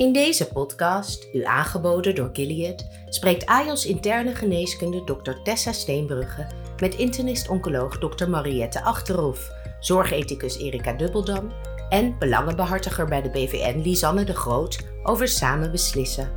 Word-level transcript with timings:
In 0.00 0.12
deze 0.12 0.48
podcast, 0.48 1.28
u 1.32 1.44
aangeboden 1.44 2.14
door 2.14 2.30
Gilead, 2.32 2.86
spreekt 3.08 3.46
AJOS 3.46 3.86
interne 3.86 4.34
geneeskunde 4.34 5.04
Dr. 5.04 5.32
Tessa 5.42 5.72
Steenbrugge 5.72 6.46
met 6.80 6.94
internist-oncoloog 6.94 7.98
Dr. 7.98 8.28
Mariette 8.28 8.82
Achterhof, 8.82 9.50
zorgethicus 9.80 10.58
Erika 10.58 10.92
Dubbeldam 10.92 11.52
en 11.88 12.18
belangenbehartiger 12.18 13.06
bij 13.06 13.22
de 13.22 13.30
BVN 13.30 13.78
Lisanne 13.78 14.24
de 14.24 14.34
Groot 14.34 14.78
over 15.02 15.28
samen 15.28 15.70
beslissen. 15.70 16.30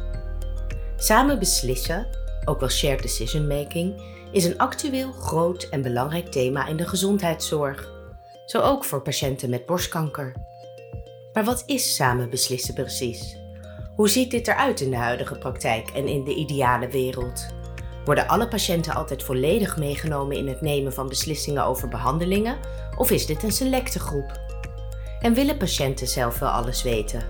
Samen 0.96 1.40
beslissen, 1.40 2.08
ook 2.46 2.60
wel 2.60 2.70
shared 2.70 3.02
decision 3.02 3.48
making, 3.48 4.02
is 4.32 4.46
een 4.46 4.58
actueel, 4.58 5.12
groot 5.12 5.64
en 5.64 5.82
belangrijk 5.82 6.28
thema 6.28 6.68
in 6.68 6.78
de 6.78 6.88
gezondheidszorg. 6.88 7.92
Zo 8.46 8.62
ook 8.62 8.84
voor 8.84 9.02
patiënten 9.02 9.50
met 9.50 9.66
borstkanker. 9.66 10.34
Maar 11.34 11.44
wat 11.44 11.64
is 11.66 11.96
samen 11.96 12.30
beslissen 12.30 12.74
precies? 12.74 13.42
Hoe 13.96 14.10
ziet 14.10 14.32
dit 14.32 14.48
eruit 14.48 14.82
in 14.82 14.90
de 14.90 14.98
huidige 14.98 15.38
praktijk 15.38 15.90
en 15.90 16.08
in 16.08 16.24
de 16.24 16.36
ideale 16.36 16.88
wereld? 16.88 17.48
Worden 18.06 18.28
alle 18.28 18.48
patiënten 18.48 18.96
altijd 18.96 19.24
volledig 19.24 19.78
meegenomen 19.78 20.38
in 20.38 20.48
het 20.48 20.62
nemen 20.62 20.94
van 20.94 21.08
beslissingen 21.08 21.66
over 21.66 21.88
behandelingen 21.88 22.58
of 22.98 23.12
is 23.12 23.26
dit 23.26 23.44
een 23.44 23.52
selecte 23.52 24.00
groep? 24.00 24.40
En 25.20 25.34
willen 25.34 25.58
patiënten 25.58 26.08
zelf 26.08 26.40
wel 26.40 26.50
alles 26.50 26.84
weten? 26.84 27.24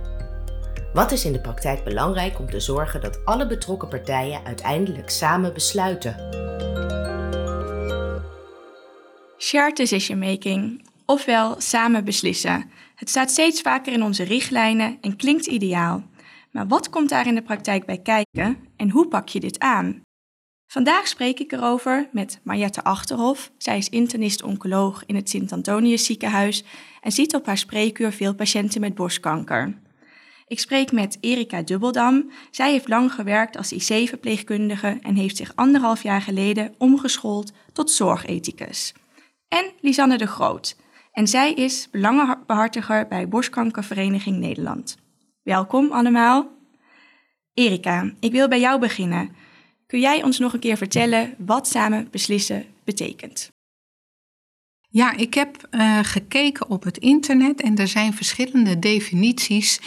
Wat 0.93 1.11
is 1.11 1.25
in 1.25 1.31
de 1.31 1.41
praktijk 1.41 1.83
belangrijk 1.83 2.39
om 2.39 2.49
te 2.49 2.59
zorgen 2.59 3.01
dat 3.01 3.25
alle 3.25 3.47
betrokken 3.47 3.87
partijen 3.87 4.45
uiteindelijk 4.45 5.09
samen 5.09 5.53
besluiten? 5.53 6.15
Shared 9.37 9.77
decision 9.77 10.19
making, 10.19 10.87
ofwel 11.05 11.55
samen 11.57 12.05
beslissen. 12.05 12.71
Het 12.95 13.09
staat 13.09 13.31
steeds 13.31 13.61
vaker 13.61 13.93
in 13.93 14.03
onze 14.03 14.23
richtlijnen 14.23 14.97
en 15.01 15.15
klinkt 15.15 15.45
ideaal. 15.45 16.03
Maar 16.53 16.67
wat 16.67 16.89
komt 16.89 17.09
daar 17.09 17.27
in 17.27 17.35
de 17.35 17.41
praktijk 17.41 17.85
bij 17.85 17.97
kijken 17.97 18.57
en 18.75 18.89
hoe 18.89 19.07
pak 19.07 19.27
je 19.27 19.39
dit 19.39 19.59
aan? 19.59 20.01
Vandaag 20.71 21.07
spreek 21.07 21.39
ik 21.39 21.51
erover 21.51 22.09
met 22.11 22.39
Mariette 22.43 22.83
Achterhof. 22.83 23.51
Zij 23.57 23.77
is 23.77 23.89
internist-oncoloog 23.89 25.03
in 25.05 25.15
het 25.15 25.29
Sint-Antonius 25.29 26.05
ziekenhuis 26.05 26.63
en 27.01 27.11
ziet 27.11 27.35
op 27.35 27.45
haar 27.45 27.57
spreekuur 27.57 28.11
veel 28.11 28.35
patiënten 28.35 28.81
met 28.81 28.95
borstkanker. 28.95 29.81
Ik 30.47 30.59
spreek 30.59 30.91
met 30.91 31.17
Erika 31.21 31.61
Dubbeldam. 31.61 32.31
Zij 32.51 32.71
heeft 32.71 32.87
lang 32.87 33.13
gewerkt 33.13 33.57
als 33.57 33.71
IC-verpleegkundige 33.71 34.97
en 35.01 35.15
heeft 35.15 35.37
zich 35.37 35.55
anderhalf 35.55 36.03
jaar 36.03 36.21
geleden 36.21 36.75
omgeschoold 36.77 37.51
tot 37.73 37.91
zorgethicus. 37.91 38.93
En 39.47 39.71
Lisanne 39.81 40.17
de 40.17 40.27
Groot. 40.27 40.75
En 41.11 41.27
zij 41.27 41.53
is 41.53 41.87
belangenbehartiger 41.91 43.07
bij 43.07 43.27
Borstkankervereniging 43.27 44.37
Nederland. 44.37 45.02
Welkom 45.43 45.91
allemaal. 45.91 46.51
Erika, 47.53 48.13
ik 48.19 48.31
wil 48.31 48.47
bij 48.47 48.59
jou 48.59 48.79
beginnen. 48.79 49.35
Kun 49.87 49.99
jij 49.99 50.23
ons 50.23 50.39
nog 50.39 50.53
een 50.53 50.59
keer 50.59 50.77
vertellen 50.77 51.35
wat 51.37 51.67
samen 51.67 52.07
beslissen 52.11 52.65
betekent? 52.83 53.51
Ja, 54.89 55.17
ik 55.17 55.33
heb 55.33 55.67
uh, 55.71 55.99
gekeken 56.01 56.69
op 56.69 56.83
het 56.83 56.97
internet 56.97 57.61
en 57.61 57.77
er 57.77 57.87
zijn 57.87 58.13
verschillende 58.13 58.79
definities 58.79 59.79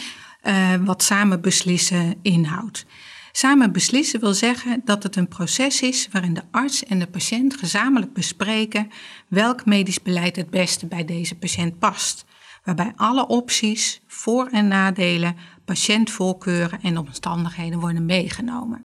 uh, 0.43 0.75
wat 0.75 1.03
samen 1.03 1.41
beslissen 1.41 2.19
inhoudt. 2.21 2.85
Samen 3.31 3.71
beslissen 3.71 4.19
wil 4.19 4.33
zeggen 4.33 4.81
dat 4.85 5.03
het 5.03 5.15
een 5.15 5.27
proces 5.27 5.81
is 5.81 6.07
waarin 6.11 6.33
de 6.33 6.43
arts 6.51 6.83
en 6.83 6.99
de 6.99 7.07
patiënt 7.07 7.57
gezamenlijk 7.57 8.13
bespreken 8.13 8.89
welk 9.27 9.65
medisch 9.65 10.01
beleid 10.01 10.35
het 10.35 10.49
beste 10.49 10.87
bij 10.87 11.05
deze 11.05 11.35
patiënt 11.35 11.79
past 11.79 12.25
waarbij 12.67 12.93
alle 12.95 13.27
opties, 13.27 14.01
voor- 14.07 14.47
en 14.51 14.67
nadelen, 14.67 15.35
patiëntvoorkeuren 15.65 16.81
en 16.81 16.97
omstandigheden 16.97 17.79
worden 17.79 18.05
meegenomen. 18.05 18.81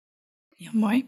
Ja, 0.56 0.70
mooi. 0.72 1.04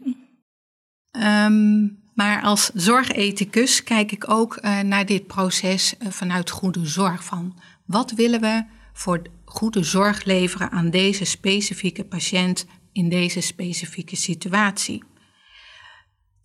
Um, 1.11 1.99
maar 2.13 2.41
als 2.41 2.71
zorgethicus 2.73 3.83
kijk 3.83 4.11
ik 4.11 4.29
ook 4.29 4.57
uh, 4.61 4.79
naar 4.79 5.05
dit 5.05 5.27
proces 5.27 5.95
uh, 5.99 6.09
vanuit 6.09 6.49
goede 6.49 6.85
zorg. 6.85 7.23
Van 7.23 7.59
wat 7.85 8.11
willen 8.11 8.41
we 8.41 8.63
voor 8.93 9.21
goede 9.45 9.83
zorg 9.83 10.23
leveren 10.23 10.71
aan 10.71 10.89
deze 10.89 11.25
specifieke 11.25 12.03
patiënt 12.03 12.65
in 12.91 13.09
deze 13.09 13.41
specifieke 13.41 14.15
situatie? 14.15 15.03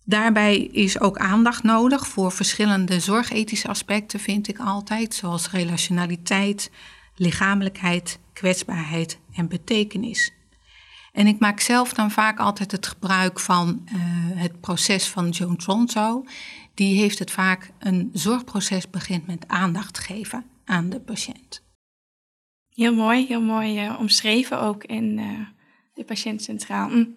Daarbij 0.09 0.57
is 0.57 0.99
ook 0.99 1.17
aandacht 1.17 1.63
nodig 1.63 2.07
voor 2.07 2.31
verschillende 2.31 2.99
zorgethische 2.99 3.67
aspecten, 3.67 4.19
vind 4.19 4.47
ik 4.47 4.59
altijd, 4.59 5.13
zoals 5.13 5.51
relationaliteit, 5.51 6.71
lichamelijkheid, 7.15 8.19
kwetsbaarheid 8.33 9.19
en 9.33 9.47
betekenis. 9.47 10.31
En 11.11 11.27
ik 11.27 11.39
maak 11.39 11.59
zelf 11.59 11.93
dan 11.93 12.11
vaak 12.11 12.39
altijd 12.39 12.71
het 12.71 12.87
gebruik 12.87 13.39
van 13.39 13.81
uh, 13.85 13.93
het 14.41 14.59
proces 14.61 15.07
van 15.07 15.29
Joan 15.29 15.55
Tronto. 15.55 16.25
Die 16.73 16.99
heeft 16.99 17.19
het 17.19 17.31
vaak, 17.31 17.71
een 17.79 18.09
zorgproces 18.13 18.89
begint 18.89 19.27
met 19.27 19.47
aandacht 19.47 19.97
geven 19.97 20.45
aan 20.65 20.89
de 20.89 20.99
patiënt. 20.99 21.63
Heel 22.73 22.93
mooi, 22.93 23.25
heel 23.25 23.41
mooi 23.41 23.85
uh, 23.85 23.99
omschreven 23.99 24.61
ook 24.61 24.83
in 24.83 25.17
uh, 25.17 25.39
de 25.93 26.03
patiënt 26.03 26.41
centraal. 26.41 26.89
Mm. 26.89 27.15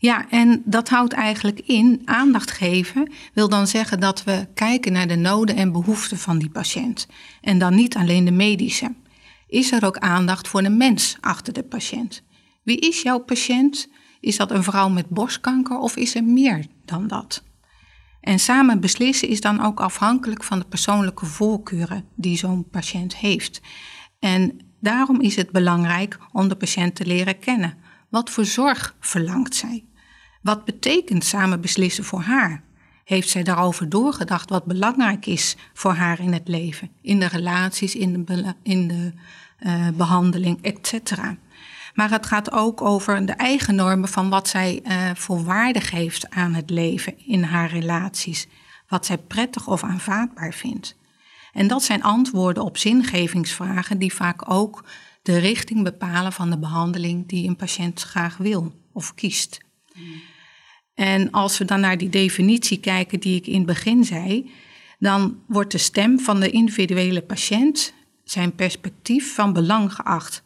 Ja, 0.00 0.28
en 0.30 0.62
dat 0.64 0.88
houdt 0.88 1.12
eigenlijk 1.12 1.60
in, 1.60 2.02
aandacht 2.04 2.50
geven 2.50 3.12
wil 3.34 3.48
dan 3.48 3.66
zeggen 3.66 4.00
dat 4.00 4.24
we 4.24 4.48
kijken 4.54 4.92
naar 4.92 5.08
de 5.08 5.16
noden 5.16 5.56
en 5.56 5.72
behoeften 5.72 6.18
van 6.18 6.38
die 6.38 6.50
patiënt. 6.50 7.06
En 7.40 7.58
dan 7.58 7.74
niet 7.74 7.96
alleen 7.96 8.24
de 8.24 8.30
medische. 8.30 8.94
Is 9.46 9.72
er 9.72 9.84
ook 9.84 9.98
aandacht 9.98 10.48
voor 10.48 10.62
de 10.62 10.68
mens 10.68 11.16
achter 11.20 11.52
de 11.52 11.62
patiënt? 11.62 12.22
Wie 12.62 12.78
is 12.78 13.02
jouw 13.02 13.18
patiënt? 13.18 13.88
Is 14.20 14.36
dat 14.36 14.50
een 14.50 14.62
vrouw 14.62 14.88
met 14.88 15.08
borstkanker 15.08 15.78
of 15.78 15.96
is 15.96 16.14
er 16.14 16.24
meer 16.24 16.66
dan 16.84 17.06
dat? 17.06 17.42
En 18.20 18.38
samen 18.38 18.80
beslissen 18.80 19.28
is 19.28 19.40
dan 19.40 19.64
ook 19.64 19.80
afhankelijk 19.80 20.44
van 20.44 20.58
de 20.58 20.64
persoonlijke 20.64 21.26
voorkeuren 21.26 22.04
die 22.16 22.36
zo'n 22.36 22.68
patiënt 22.70 23.16
heeft. 23.16 23.60
En 24.18 24.58
daarom 24.80 25.20
is 25.20 25.36
het 25.36 25.50
belangrijk 25.50 26.18
om 26.32 26.48
de 26.48 26.56
patiënt 26.56 26.94
te 26.94 27.06
leren 27.06 27.38
kennen. 27.38 27.78
Wat 28.08 28.30
voor 28.30 28.44
zorg 28.44 28.94
verlangt 29.00 29.54
zij? 29.54 29.84
Wat 30.42 30.64
betekent 30.64 31.24
samen 31.24 31.60
beslissen 31.60 32.04
voor 32.04 32.20
haar? 32.20 32.62
Heeft 33.04 33.28
zij 33.28 33.42
daarover 33.42 33.88
doorgedacht 33.88 34.50
wat 34.50 34.64
belangrijk 34.64 35.26
is 35.26 35.56
voor 35.74 35.92
haar 35.92 36.20
in 36.20 36.32
het 36.32 36.48
leven, 36.48 36.90
in 37.02 37.20
de 37.20 37.26
relaties, 37.26 37.94
in 37.94 38.24
de, 38.24 38.54
in 38.62 38.88
de 38.88 39.12
uh, 39.60 39.88
behandeling, 39.88 40.62
etc. 40.62 41.16
Maar 41.94 42.10
het 42.10 42.26
gaat 42.26 42.52
ook 42.52 42.82
over 42.82 43.26
de 43.26 43.32
eigen 43.32 43.74
normen 43.74 44.08
van 44.08 44.28
wat 44.28 44.48
zij 44.48 44.80
uh, 44.82 45.10
voor 45.14 45.44
waarde 45.44 45.80
geeft 45.80 46.30
aan 46.30 46.54
het 46.54 46.70
leven 46.70 47.26
in 47.26 47.42
haar 47.42 47.70
relaties, 47.70 48.46
wat 48.88 49.06
zij 49.06 49.18
prettig 49.18 49.66
of 49.66 49.82
aanvaardbaar 49.82 50.52
vindt. 50.52 50.96
En 51.52 51.66
dat 51.66 51.82
zijn 51.82 52.02
antwoorden 52.02 52.62
op 52.62 52.76
zingevingsvragen 52.76 53.98
die 53.98 54.14
vaak 54.14 54.50
ook 54.50 54.84
de 55.22 55.38
richting 55.38 55.84
bepalen 55.84 56.32
van 56.32 56.50
de 56.50 56.58
behandeling 56.58 57.28
die 57.28 57.48
een 57.48 57.56
patiënt 57.56 58.02
graag 58.02 58.36
wil 58.36 58.72
of 58.92 59.14
kiest. 59.14 59.58
En 60.94 61.30
als 61.30 61.58
we 61.58 61.64
dan 61.64 61.80
naar 61.80 61.98
die 61.98 62.08
definitie 62.08 62.80
kijken 62.80 63.20
die 63.20 63.36
ik 63.36 63.46
in 63.46 63.56
het 63.56 63.66
begin 63.66 64.04
zei, 64.04 64.50
dan 64.98 65.42
wordt 65.46 65.72
de 65.72 65.78
stem 65.78 66.20
van 66.20 66.40
de 66.40 66.50
individuele 66.50 67.22
patiënt, 67.22 67.94
zijn 68.24 68.54
perspectief 68.54 69.34
van 69.34 69.52
belang 69.52 69.92
geacht. 69.92 70.42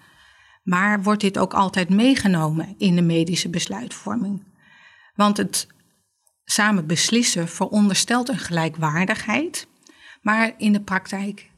Maar 0.62 1.02
wordt 1.02 1.20
dit 1.20 1.38
ook 1.38 1.54
altijd 1.54 1.88
meegenomen 1.88 2.74
in 2.78 2.96
de 2.96 3.02
medische 3.02 3.48
besluitvorming? 3.48 4.44
Want 5.14 5.36
het 5.36 5.66
samen 6.44 6.86
beslissen 6.86 7.48
veronderstelt 7.48 8.28
een 8.28 8.38
gelijkwaardigheid, 8.38 9.66
maar 10.22 10.54
in 10.56 10.72
de 10.72 10.80
praktijk 10.80 11.50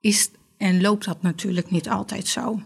is 0.00 0.30
en 0.60 0.80
loopt 0.80 1.04
dat 1.04 1.22
natuurlijk 1.22 1.70
niet 1.70 1.88
altijd 1.88 2.26
zo. 2.26 2.62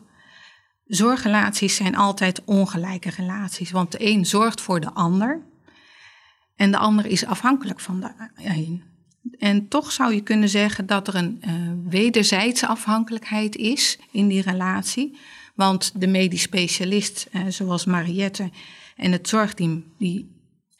Zorgrelaties 0.86 1.76
zijn 1.76 1.96
altijd 1.96 2.44
ongelijke 2.44 3.10
relaties, 3.10 3.70
want 3.70 3.92
de 3.92 4.06
een 4.06 4.26
zorgt 4.26 4.60
voor 4.60 4.80
de 4.80 4.92
ander 4.92 5.42
en 6.56 6.70
de 6.70 6.78
ander 6.78 7.06
is 7.06 7.26
afhankelijk 7.26 7.80
van 7.80 8.00
de 8.00 8.10
een. 8.36 8.82
En 9.38 9.69
toch 9.69 9.92
zou 9.92 10.14
je 10.14 10.20
kunnen 10.20 10.48
zeggen 10.48 10.86
dat 10.86 11.08
er 11.08 11.14
een 11.14 11.42
uh, 11.46 11.90
wederzijdse 11.90 12.66
afhankelijkheid 12.66 13.56
is 13.56 13.98
in 14.10 14.28
die 14.28 14.42
relatie. 14.42 15.19
Want 15.54 16.00
de 16.00 16.06
medisch 16.06 16.42
specialist, 16.42 17.28
uh, 17.32 17.42
zoals 17.48 17.84
Mariette 17.84 18.50
en 18.96 19.12
het 19.12 19.28
zorgteam, 19.28 19.84
die 19.98 20.33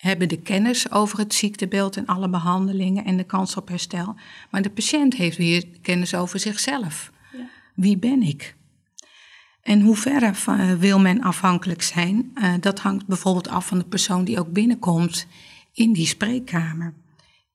hebben 0.05 0.29
de 0.29 0.41
kennis 0.41 0.91
over 0.91 1.19
het 1.19 1.35
ziektebeeld 1.35 1.97
en 1.97 2.07
alle 2.07 2.29
behandelingen 2.29 3.05
en 3.05 3.17
de 3.17 3.25
kans 3.25 3.57
op 3.57 3.69
herstel. 3.69 4.17
Maar 4.51 4.63
de 4.63 4.71
patiënt 4.71 5.15
heeft 5.15 5.37
weer 5.37 5.67
kennis 5.83 6.15
over 6.15 6.39
zichzelf. 6.39 7.13
Ja. 7.33 7.49
Wie 7.75 7.99
ben 7.99 8.23
ik? 8.23 8.57
En 9.63 9.81
hoe 9.81 9.97
ver 9.97 10.79
wil 10.79 11.01
men 11.01 11.23
afhankelijk 11.23 11.83
zijn? 11.83 12.31
Uh, 12.35 12.55
dat 12.61 12.79
hangt 12.79 13.07
bijvoorbeeld 13.07 13.49
af 13.49 13.67
van 13.67 13.79
de 13.79 13.85
persoon 13.85 14.25
die 14.25 14.39
ook 14.39 14.53
binnenkomt 14.53 15.27
in 15.73 15.93
die 15.93 16.07
spreekkamer. 16.07 16.95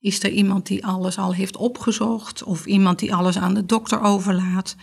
Is 0.00 0.22
er 0.22 0.30
iemand 0.30 0.66
die 0.66 0.86
alles 0.86 1.18
al 1.18 1.34
heeft 1.34 1.56
opgezocht 1.56 2.42
of 2.42 2.66
iemand 2.66 2.98
die 2.98 3.14
alles 3.14 3.38
aan 3.38 3.54
de 3.54 3.66
dokter 3.66 4.00
overlaat? 4.00 4.76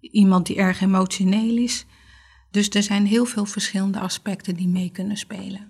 Iemand 0.00 0.46
die 0.46 0.56
erg 0.56 0.80
emotioneel 0.80 1.56
is? 1.56 1.86
Dus 2.50 2.68
er 2.68 2.82
zijn 2.82 3.06
heel 3.06 3.24
veel 3.24 3.44
verschillende 3.44 4.00
aspecten 4.00 4.54
die 4.54 4.68
mee 4.68 4.90
kunnen 4.90 5.16
spelen. 5.16 5.68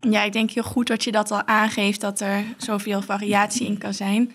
Ja, 0.00 0.22
ik 0.22 0.32
denk 0.32 0.50
heel 0.50 0.62
goed 0.62 0.86
dat 0.86 1.04
je 1.04 1.12
dat 1.12 1.30
al 1.30 1.46
aangeeft, 1.46 2.00
dat 2.00 2.20
er 2.20 2.44
zoveel 2.56 3.02
variatie 3.02 3.66
in 3.66 3.78
kan 3.78 3.94
zijn. 3.94 4.32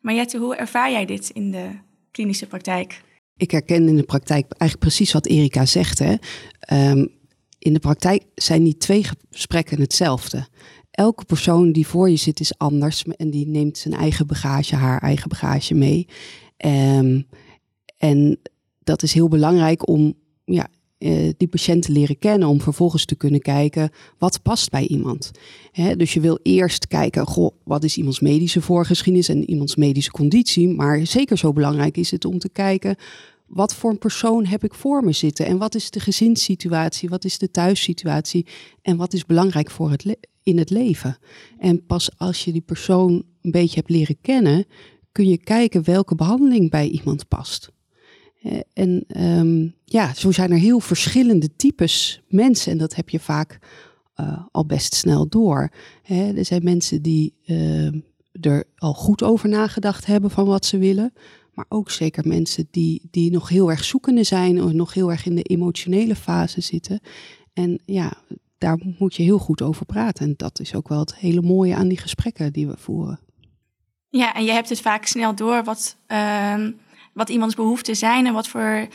Maar 0.00 0.14
Jette, 0.14 0.38
hoe 0.38 0.56
ervaar 0.56 0.90
jij 0.90 1.04
dit 1.04 1.30
in 1.30 1.50
de 1.50 1.68
klinische 2.10 2.46
praktijk? 2.46 3.02
Ik 3.36 3.50
herken 3.50 3.88
in 3.88 3.96
de 3.96 4.02
praktijk 4.02 4.44
eigenlijk 4.50 4.80
precies 4.80 5.12
wat 5.12 5.26
Erika 5.26 5.66
zegt. 5.66 5.98
Hè. 5.98 6.14
Ehm, 6.60 7.06
in 7.58 7.72
de 7.72 7.78
praktijk 7.78 8.22
zijn 8.34 8.64
die 8.64 8.76
twee 8.76 9.04
gesprekken 9.30 9.80
hetzelfde. 9.80 10.46
Elke 10.90 11.24
persoon 11.24 11.72
die 11.72 11.86
voor 11.86 12.10
je 12.10 12.16
zit 12.16 12.40
is 12.40 12.58
anders 12.58 13.04
en 13.04 13.30
die 13.30 13.46
neemt 13.46 13.78
zijn 13.78 13.94
eigen 13.94 14.26
bagage, 14.26 14.76
haar 14.76 15.02
eigen 15.02 15.28
bagage 15.28 15.74
mee. 15.74 16.06
Um, 16.66 17.26
en 17.96 18.38
dat 18.78 19.02
is 19.02 19.12
heel 19.12 19.28
belangrijk 19.28 19.88
om 19.88 20.14
ja, 20.44 20.68
uh, 20.98 21.32
die 21.36 21.48
patiënt 21.48 21.82
te 21.82 21.92
leren 21.92 22.18
kennen, 22.18 22.48
om 22.48 22.60
vervolgens 22.60 23.04
te 23.04 23.14
kunnen 23.14 23.40
kijken 23.40 23.90
wat 24.18 24.42
past 24.42 24.70
bij 24.70 24.86
iemand. 24.86 25.30
Hè, 25.72 25.96
dus 25.96 26.12
je 26.12 26.20
wil 26.20 26.38
eerst 26.42 26.86
kijken, 26.86 27.26
goh, 27.26 27.54
wat 27.64 27.84
is 27.84 27.96
iemands 27.96 28.20
medische 28.20 28.60
voorgeschiedenis 28.60 29.28
en 29.28 29.50
iemands 29.50 29.76
medische 29.76 30.10
conditie. 30.10 30.68
Maar 30.68 31.06
zeker 31.06 31.38
zo 31.38 31.52
belangrijk 31.52 31.96
is 31.96 32.10
het 32.10 32.24
om 32.24 32.38
te 32.38 32.48
kijken, 32.48 32.96
wat 33.46 33.74
voor 33.74 33.90
een 33.90 33.98
persoon 33.98 34.46
heb 34.46 34.64
ik 34.64 34.74
voor 34.74 35.04
me 35.04 35.12
zitten? 35.12 35.46
En 35.46 35.58
wat 35.58 35.74
is 35.74 35.90
de 35.90 36.00
gezinssituatie? 36.00 37.08
Wat 37.08 37.24
is 37.24 37.38
de 37.38 37.50
thuissituatie? 37.50 38.46
En 38.82 38.96
wat 38.96 39.12
is 39.12 39.26
belangrijk 39.26 39.70
voor 39.70 39.90
het 39.90 40.16
in 40.42 40.58
het 40.58 40.70
leven? 40.70 41.18
En 41.58 41.86
pas 41.86 42.18
als 42.18 42.44
je 42.44 42.52
die 42.52 42.60
persoon 42.60 43.22
een 43.42 43.50
beetje 43.50 43.76
hebt 43.76 43.90
leren 43.90 44.20
kennen, 44.20 44.64
kun 45.12 45.28
je 45.28 45.38
kijken 45.38 45.84
welke 45.84 46.14
behandeling 46.14 46.70
bij 46.70 46.88
iemand 46.88 47.28
past. 47.28 47.70
Eh, 48.42 48.60
en 48.72 49.04
um, 49.24 49.74
ja, 49.84 50.14
zo 50.14 50.32
zijn 50.32 50.50
er 50.50 50.58
heel 50.58 50.80
verschillende 50.80 51.56
types 51.56 52.22
mensen 52.28 52.72
en 52.72 52.78
dat 52.78 52.94
heb 52.94 53.08
je 53.08 53.20
vaak 53.20 53.58
uh, 54.20 54.38
al 54.50 54.66
best 54.66 54.94
snel 54.94 55.28
door. 55.28 55.70
Hè, 56.02 56.32
er 56.36 56.44
zijn 56.44 56.64
mensen 56.64 57.02
die 57.02 57.34
uh, 57.46 57.92
er 58.40 58.64
al 58.76 58.94
goed 58.94 59.22
over 59.22 59.48
nagedacht 59.48 60.06
hebben 60.06 60.30
van 60.30 60.46
wat 60.46 60.66
ze 60.66 60.78
willen, 60.78 61.12
maar 61.54 61.64
ook 61.68 61.90
zeker 61.90 62.28
mensen 62.28 62.68
die, 62.70 63.08
die 63.10 63.30
nog 63.30 63.48
heel 63.48 63.70
erg 63.70 63.84
zoekende 63.84 64.22
zijn 64.22 64.62
of 64.62 64.72
nog 64.72 64.94
heel 64.94 65.10
erg 65.10 65.26
in 65.26 65.34
de 65.34 65.42
emotionele 65.42 66.14
fase 66.14 66.60
zitten. 66.60 67.00
En 67.52 67.80
ja, 67.84 68.12
daar 68.58 68.78
moet 68.98 69.14
je 69.14 69.22
heel 69.22 69.38
goed 69.38 69.62
over 69.62 69.86
praten. 69.86 70.26
En 70.26 70.34
dat 70.36 70.60
is 70.60 70.74
ook 70.74 70.88
wel 70.88 70.98
het 70.98 71.16
hele 71.16 71.42
mooie 71.42 71.74
aan 71.74 71.88
die 71.88 71.98
gesprekken 71.98 72.52
die 72.52 72.66
we 72.66 72.76
voeren. 72.76 73.20
Ja, 74.08 74.34
en 74.34 74.44
je 74.44 74.52
hebt 74.52 74.68
het 74.68 74.80
vaak 74.80 75.06
snel 75.06 75.34
door 75.34 75.64
wat. 75.64 75.96
Uh 76.08 76.66
wat 77.18 77.28
iemands 77.28 77.54
behoeften 77.54 77.96
zijn 77.96 78.26
en 78.26 78.32
wat 78.32 78.48
voor 78.48 78.88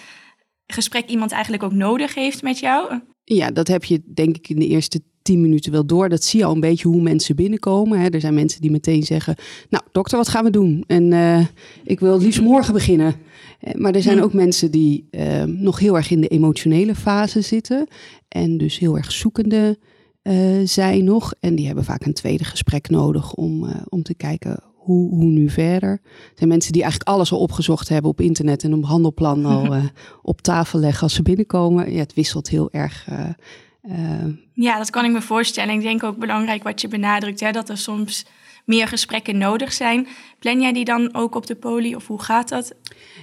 gesprek 0.67 1.09
iemand 1.09 1.31
eigenlijk 1.31 1.63
ook 1.63 1.73
nodig 1.73 2.15
heeft 2.15 2.41
met 2.41 2.59
jou? 2.59 2.99
Ja, 3.23 3.51
dat 3.51 3.67
heb 3.67 3.83
je 3.83 4.01
denk 4.13 4.35
ik 4.35 4.49
in 4.49 4.59
de 4.59 4.67
eerste 4.67 5.01
tien 5.21 5.41
minuten 5.41 5.71
wel 5.71 5.85
door. 5.85 6.09
Dat 6.09 6.23
zie 6.23 6.39
je 6.39 6.45
al 6.45 6.53
een 6.53 6.59
beetje 6.59 6.87
hoe 6.87 7.01
mensen 7.01 7.35
binnenkomen. 7.35 7.99
Hè. 7.99 8.09
Er 8.09 8.19
zijn 8.19 8.33
mensen 8.33 8.61
die 8.61 8.71
meteen 8.71 9.03
zeggen, 9.03 9.35
nou 9.69 9.83
dokter, 9.91 10.17
wat 10.17 10.27
gaan 10.27 10.43
we 10.43 10.49
doen? 10.49 10.83
En 10.87 11.11
uh, 11.11 11.45
ik 11.83 11.99
wil 11.99 12.13
het 12.13 12.21
liefst 12.21 12.41
morgen 12.41 12.73
beginnen. 12.73 13.15
Eh, 13.59 13.73
maar 13.73 13.95
er 13.95 14.01
zijn 14.01 14.23
ook 14.23 14.33
mensen 14.33 14.71
die 14.71 15.07
uh, 15.11 15.43
nog 15.43 15.79
heel 15.79 15.95
erg 15.95 16.11
in 16.11 16.21
de 16.21 16.27
emotionele 16.27 16.95
fase 16.95 17.41
zitten. 17.41 17.87
En 18.27 18.57
dus 18.57 18.79
heel 18.79 18.97
erg 18.97 19.11
zoekende 19.11 19.77
zijn 20.63 21.03
nog. 21.03 21.33
En 21.39 21.55
die 21.55 21.65
hebben 21.65 21.83
vaak 21.83 22.05
een 22.05 22.13
tweede 22.13 22.43
gesprek 22.43 22.89
nodig 22.89 23.33
om, 23.33 23.67
om 23.89 24.03
te 24.03 24.15
kijken 24.15 24.72
hoe, 24.83 25.09
hoe 25.09 25.31
nu 25.31 25.49
verder? 25.49 25.89
Er 25.89 26.31
zijn 26.35 26.49
mensen 26.49 26.71
die 26.71 26.81
eigenlijk 26.81 27.11
alles 27.11 27.31
al 27.31 27.39
opgezocht 27.39 27.89
hebben 27.89 28.11
op 28.11 28.21
internet 28.21 28.63
en 28.63 28.71
een 28.71 28.81
behandelplan 28.81 29.45
al 29.45 29.75
uh, 29.75 29.83
op 30.21 30.41
tafel 30.41 30.79
leggen 30.79 31.03
als 31.03 31.13
ze 31.13 31.21
binnenkomen. 31.21 31.91
Ja, 31.91 31.99
het 31.99 32.13
wisselt 32.13 32.49
heel 32.49 32.71
erg. 32.71 33.07
Uh, 33.09 33.29
uh... 33.83 34.33
Ja, 34.53 34.77
dat 34.77 34.89
kan 34.89 35.05
ik 35.05 35.11
me 35.11 35.21
voorstellen. 35.21 35.73
Ik 35.73 35.81
denk 35.81 36.03
ook 36.03 36.17
belangrijk 36.17 36.63
wat 36.63 36.81
je 36.81 36.87
benadrukt, 36.87 37.39
hè, 37.39 37.51
dat 37.51 37.69
er 37.69 37.77
soms 37.77 38.25
meer 38.65 38.87
gesprekken 38.87 39.37
nodig 39.37 39.73
zijn. 39.73 40.07
Plan 40.39 40.61
jij 40.61 40.73
die 40.73 40.85
dan 40.85 41.13
ook 41.13 41.35
op 41.35 41.45
de 41.47 41.55
poli 41.55 41.95
of 41.95 42.07
hoe 42.07 42.21
gaat 42.21 42.49
dat? 42.49 42.73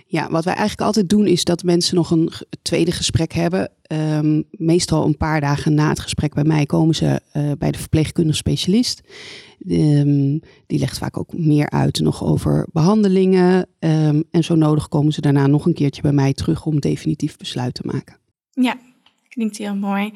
Ja, 0.06 0.30
wat 0.30 0.44
wij 0.44 0.54
eigenlijk 0.54 0.86
altijd 0.86 1.08
doen 1.08 1.26
is 1.26 1.44
dat 1.44 1.62
mensen 1.62 1.94
nog 1.94 2.10
een 2.10 2.32
tweede 2.62 2.92
gesprek 2.92 3.32
hebben. 3.32 3.70
Um, 3.92 4.44
meestal 4.50 5.06
een 5.06 5.16
paar 5.16 5.40
dagen 5.40 5.74
na 5.74 5.88
het 5.88 6.00
gesprek 6.00 6.34
bij 6.34 6.44
mij 6.44 6.66
komen 6.66 6.94
ze 6.94 7.20
uh, 7.32 7.52
bij 7.58 7.70
de 7.70 7.78
verpleegkundig 7.78 8.36
specialist. 8.36 9.00
Um, 9.66 10.40
die 10.66 10.78
legt 10.78 10.98
vaak 10.98 11.18
ook 11.18 11.32
meer 11.32 11.70
uit 11.70 12.00
nog 12.00 12.24
over 12.24 12.66
behandelingen. 12.72 13.66
Um, 13.78 14.24
en 14.30 14.44
zo 14.44 14.54
nodig 14.54 14.88
komen 14.88 15.12
ze 15.12 15.20
daarna 15.20 15.46
nog 15.46 15.66
een 15.66 15.74
keertje 15.74 16.02
bij 16.02 16.12
mij 16.12 16.32
terug 16.32 16.66
om 16.66 16.80
definitief 16.80 17.36
besluit 17.36 17.74
te 17.74 17.82
maken. 17.84 18.18
Ja, 18.50 18.76
klinkt 19.28 19.56
heel 19.56 19.74
mooi. 19.74 20.12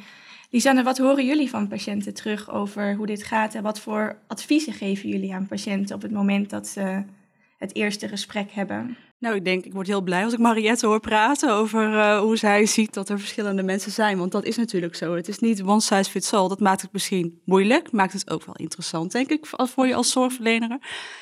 Lisanne, 0.55 0.83
wat 0.83 0.99
horen 0.99 1.25
jullie 1.25 1.51
van 1.51 1.69
patiënten 1.69 2.15
terug 2.15 2.51
over 2.51 2.95
hoe 2.95 3.07
dit 3.07 3.25
gaat 3.25 3.55
en 3.55 3.63
wat 3.63 3.81
voor 3.81 4.19
adviezen 4.27 4.73
geven 4.73 5.09
jullie 5.09 5.35
aan 5.35 5.47
patiënten 5.47 5.97
op 5.97 6.03
het 6.03 6.11
moment 6.11 6.51
dat 6.51 6.67
ze 6.67 7.05
het 7.59 7.75
eerste 7.75 8.09
gesprek 8.09 8.51
hebben? 8.51 8.97
Nou, 9.25 9.37
ik 9.37 9.45
denk, 9.45 9.65
ik 9.65 9.73
word 9.73 9.87
heel 9.87 10.03
blij 10.03 10.25
als 10.25 10.33
ik 10.33 10.39
Mariette 10.39 10.87
hoor 10.87 11.01
praten 11.01 11.53
over 11.53 11.93
uh, 11.93 12.19
hoe 12.19 12.37
zij 12.37 12.67
ziet 12.67 12.95
dat 12.95 13.09
er 13.09 13.19
verschillende 13.19 13.63
mensen 13.63 13.93
zijn. 13.93 14.19
Want 14.19 14.33
dat 14.33 14.45
is 14.45 14.57
natuurlijk 14.57 14.95
zo. 14.95 15.15
Het 15.15 15.29
is 15.29 15.39
niet 15.39 15.63
one 15.63 15.81
size 15.81 16.11
fits 16.11 16.33
all. 16.33 16.49
Dat 16.49 16.61
maakt 16.61 16.83
het 16.83 16.93
misschien 16.93 17.41
moeilijk, 17.45 17.93
maakt 17.93 18.13
het 18.13 18.31
ook 18.31 18.45
wel 18.45 18.55
interessant, 18.57 19.13
denk 19.13 19.31
ik, 19.31 19.47
voor 19.47 19.87
je 19.87 19.95
als 19.95 20.11
zorgverlener. 20.11 20.79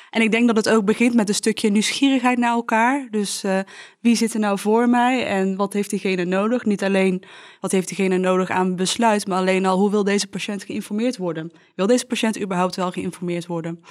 En 0.09 0.21
ik 0.21 0.31
denk 0.31 0.47
dat 0.47 0.55
het 0.55 0.69
ook 0.69 0.85
begint 0.85 1.13
met 1.13 1.29
een 1.29 1.35
stukje 1.35 1.69
nieuwsgierigheid 1.69 2.37
naar 2.37 2.53
elkaar. 2.53 3.07
Dus 3.11 3.43
uh, 3.43 3.59
wie 3.99 4.15
zit 4.15 4.33
er 4.33 4.39
nou 4.39 4.59
voor 4.59 4.89
mij 4.89 5.25
en 5.25 5.55
wat 5.55 5.73
heeft 5.73 5.89
diegene 5.89 6.25
nodig? 6.25 6.65
Niet 6.65 6.83
alleen 6.83 7.23
wat 7.59 7.71
heeft 7.71 7.87
diegene 7.87 8.17
nodig 8.17 8.49
aan 8.49 8.75
besluit, 8.75 9.27
maar 9.27 9.37
alleen 9.37 9.65
al 9.65 9.77
hoe 9.77 9.91
wil 9.91 10.03
deze 10.03 10.27
patiënt 10.27 10.63
geïnformeerd 10.63 11.17
worden? 11.17 11.51
Wil 11.75 11.87
deze 11.87 12.05
patiënt 12.05 12.41
überhaupt 12.41 12.75
wel 12.75 12.91
geïnformeerd 12.91 13.45
worden? 13.45 13.83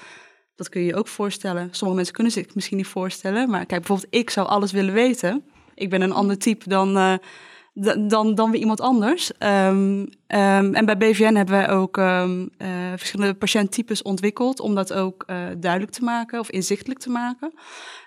Dat 0.55 0.69
kun 0.69 0.81
je 0.81 0.87
je 0.87 0.97
ook 0.97 1.09
voorstellen. 1.09 1.69
Sommige 1.71 1.97
mensen 1.97 2.15
kunnen 2.15 2.33
zich 2.33 2.55
misschien 2.55 2.77
niet 2.77 2.87
voorstellen. 2.87 3.51
Maar 3.51 3.67
kijk, 3.67 3.81
bijvoorbeeld 3.81 4.15
ik 4.15 4.31
zou 4.31 4.47
alles 4.49 4.73
willen 4.73 4.95
weten. 4.95 5.45
Ik 5.75 5.91
ben 5.91 6.01
een 6.01 6.13
ander 6.13 6.39
type 6.39 6.69
dan, 6.69 6.97
uh, 6.97 7.15
dan, 8.09 8.35
dan 8.35 8.51
weer 8.51 8.61
iemand 8.61 8.81
anders. 8.81 9.33
Um, 9.39 9.49
um, 9.99 10.75
en 10.75 10.85
bij 10.85 10.97
BVN 10.97 11.35
hebben 11.35 11.55
wij 11.55 11.71
ook 11.71 11.97
um, 11.97 12.51
uh, 12.59 12.69
verschillende 12.97 13.35
patiënttypes 13.35 14.03
ontwikkeld... 14.03 14.61
om 14.61 14.75
dat 14.75 14.93
ook 14.93 15.25
uh, 15.27 15.37
duidelijk 15.59 15.93
te 15.93 16.05
maken 16.05 16.41
of 16.41 16.51
inzichtelijk 16.51 17.01
te 17.01 17.11
maken. 17.11 17.53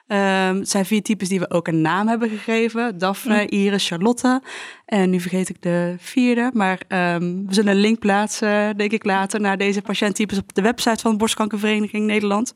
Um, 0.08 0.18
het 0.60 0.70
zijn 0.70 0.86
vier 0.86 1.02
types 1.02 1.30
die 1.30 1.40
we 1.40 1.50
ook 1.50 1.68
een 1.68 1.82
naam 1.82 2.08
hebben 2.08 2.30
gegeven. 2.30 2.98
Daphne, 2.98 3.48
Iris, 3.48 3.88
Charlotte. 3.88 4.42
En 4.86 5.10
nu 5.10 5.20
vergeet 5.20 5.50
ik 5.50 5.62
de 5.62 5.96
vierde. 5.98 6.50
Maar 6.54 6.80
um, 6.88 7.48
we 7.48 7.54
zullen 7.54 7.74
een 7.74 7.80
link 7.80 8.00
plaatsen, 8.00 8.78
denk 8.78 8.92
ik 8.92 9.06
later, 9.06 9.42
naar 9.42 9.58
deze 9.58 9.82
patiënttypes 9.82 10.38
op 10.38 10.54
de 10.54 10.62
website 10.62 11.02
van 11.02 11.12
de 11.12 11.18
Borstkankervereniging 11.18 12.06
Nederland. 12.06 12.54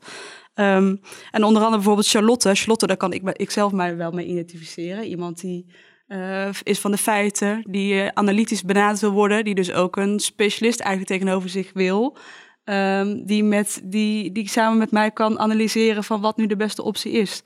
Um, 0.54 1.00
en 1.30 1.44
onder 1.44 1.62
andere 1.62 1.76
bijvoorbeeld 1.76 2.08
Charlotte. 2.08 2.54
Charlotte, 2.54 2.86
daar 2.86 2.96
kan 2.96 3.12
ik, 3.12 3.22
ik 3.32 3.50
zelf 3.50 3.72
mij 3.72 3.96
wel 3.96 4.10
mee 4.10 4.26
identificeren. 4.26 5.04
Iemand 5.04 5.40
die 5.40 5.66
uh, 6.08 6.48
is 6.62 6.78
van 6.78 6.90
de 6.90 6.96
feiten, 6.96 7.62
die 7.68 7.94
uh, 7.94 8.08
analytisch 8.14 8.62
benaderd 8.62 9.00
wil 9.00 9.12
worden. 9.12 9.44
Die 9.44 9.54
dus 9.54 9.72
ook 9.72 9.96
een 9.96 10.18
specialist 10.18 10.80
eigenlijk 10.80 11.10
tegenover 11.10 11.48
zich 11.48 11.70
wil. 11.74 12.16
Um, 12.64 13.26
die, 13.26 13.44
met, 13.44 13.80
die, 13.84 14.32
die 14.32 14.48
samen 14.48 14.78
met 14.78 14.90
mij 14.90 15.10
kan 15.10 15.38
analyseren 15.38 16.04
van 16.04 16.20
wat 16.20 16.36
nu 16.36 16.46
de 16.46 16.56
beste 16.56 16.82
optie 16.82 17.12
is. 17.12 17.42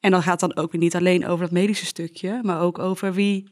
En 0.00 0.10
dan 0.10 0.22
gaat 0.22 0.40
dan 0.40 0.56
ook 0.56 0.72
niet 0.72 0.94
alleen 0.94 1.26
over 1.26 1.44
dat 1.44 1.54
medische 1.54 1.86
stukje, 1.86 2.40
maar 2.42 2.60
ook 2.60 2.78
over 2.78 3.12
wie, 3.12 3.50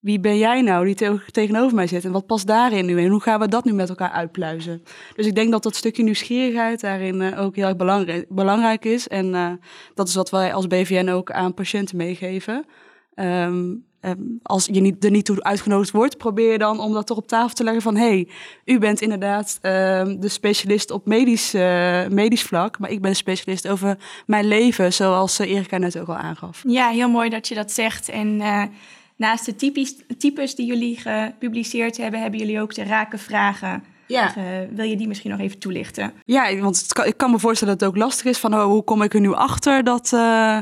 wie 0.00 0.20
ben 0.20 0.38
jij 0.38 0.62
nou 0.62 0.84
die 0.84 0.94
te 0.94 1.20
tegenover 1.30 1.74
mij 1.74 1.86
zit 1.86 2.04
en 2.04 2.12
wat 2.12 2.26
past 2.26 2.46
daarin 2.46 2.86
nu 2.86 3.04
en 3.04 3.10
hoe 3.10 3.20
gaan 3.20 3.40
we 3.40 3.48
dat 3.48 3.64
nu 3.64 3.72
met 3.72 3.88
elkaar 3.88 4.10
uitpluizen. 4.10 4.82
Dus 5.14 5.26
ik 5.26 5.34
denk 5.34 5.50
dat 5.50 5.62
dat 5.62 5.76
stukje 5.76 6.02
nieuwsgierigheid 6.02 6.80
daarin 6.80 7.20
uh, 7.20 7.40
ook 7.40 7.56
heel 7.56 7.66
erg 7.66 7.76
belangrijk, 7.76 8.26
belangrijk 8.28 8.84
is. 8.84 9.08
En 9.08 9.26
uh, 9.26 9.52
dat 9.94 10.08
is 10.08 10.14
wat 10.14 10.30
wij 10.30 10.54
als 10.54 10.66
BVN 10.66 11.08
ook 11.08 11.30
aan 11.30 11.54
patiënten 11.54 11.96
meegeven. 11.96 12.66
Um, 13.14 13.86
Um, 14.00 14.38
als 14.42 14.68
je 14.72 14.80
niet, 14.80 15.04
er 15.04 15.10
niet 15.10 15.24
toe 15.24 15.42
uitgenodigd 15.42 15.90
wordt, 15.90 16.16
probeer 16.16 16.52
je 16.52 16.58
dan 16.58 16.80
om 16.80 16.92
dat 16.92 17.06
toch 17.06 17.16
op 17.16 17.28
tafel 17.28 17.54
te 17.54 17.64
leggen 17.64 17.82
van... 17.82 17.96
hé, 17.96 18.08
hey, 18.08 18.28
u 18.64 18.78
bent 18.78 19.00
inderdaad 19.00 19.58
um, 19.62 20.20
de 20.20 20.28
specialist 20.28 20.90
op 20.90 21.06
medisch, 21.06 21.54
uh, 21.54 22.06
medisch 22.06 22.42
vlak... 22.42 22.78
maar 22.78 22.90
ik 22.90 23.00
ben 23.00 23.16
specialist 23.16 23.68
over 23.68 23.98
mijn 24.26 24.48
leven, 24.48 24.92
zoals 24.92 25.40
uh, 25.40 25.50
Erika 25.50 25.78
net 25.78 25.98
ook 25.98 26.08
al 26.08 26.16
aangaf. 26.16 26.62
Ja, 26.66 26.88
heel 26.88 27.08
mooi 27.08 27.28
dat 27.28 27.48
je 27.48 27.54
dat 27.54 27.72
zegt. 27.72 28.08
En 28.08 28.40
uh, 28.40 28.62
naast 29.16 29.46
de 29.46 29.56
typisch, 29.56 29.94
types 30.18 30.54
die 30.54 30.66
jullie 30.66 30.96
gepubliceerd 30.96 31.96
hebben... 31.96 32.20
hebben 32.20 32.40
jullie 32.40 32.60
ook 32.60 32.74
de 32.74 32.84
rake 32.84 33.18
vragen... 33.18 33.82
Ja. 34.08 34.34
wil 34.70 34.84
je 34.84 34.96
die 34.96 35.08
misschien 35.08 35.30
nog 35.30 35.40
even 35.40 35.58
toelichten? 35.58 36.12
Ja, 36.24 36.56
want 36.56 36.86
kan, 36.92 37.04
ik 37.04 37.16
kan 37.16 37.30
me 37.30 37.38
voorstellen 37.38 37.78
dat 37.78 37.86
het 37.86 37.96
ook 37.96 38.02
lastig 38.02 38.26
is 38.26 38.38
van 38.38 38.54
oh, 38.54 38.64
hoe 38.64 38.84
kom 38.84 39.02
ik 39.02 39.14
er 39.14 39.20
nu 39.20 39.32
achter 39.32 39.84
dat 39.84 40.10
uh, 40.14 40.58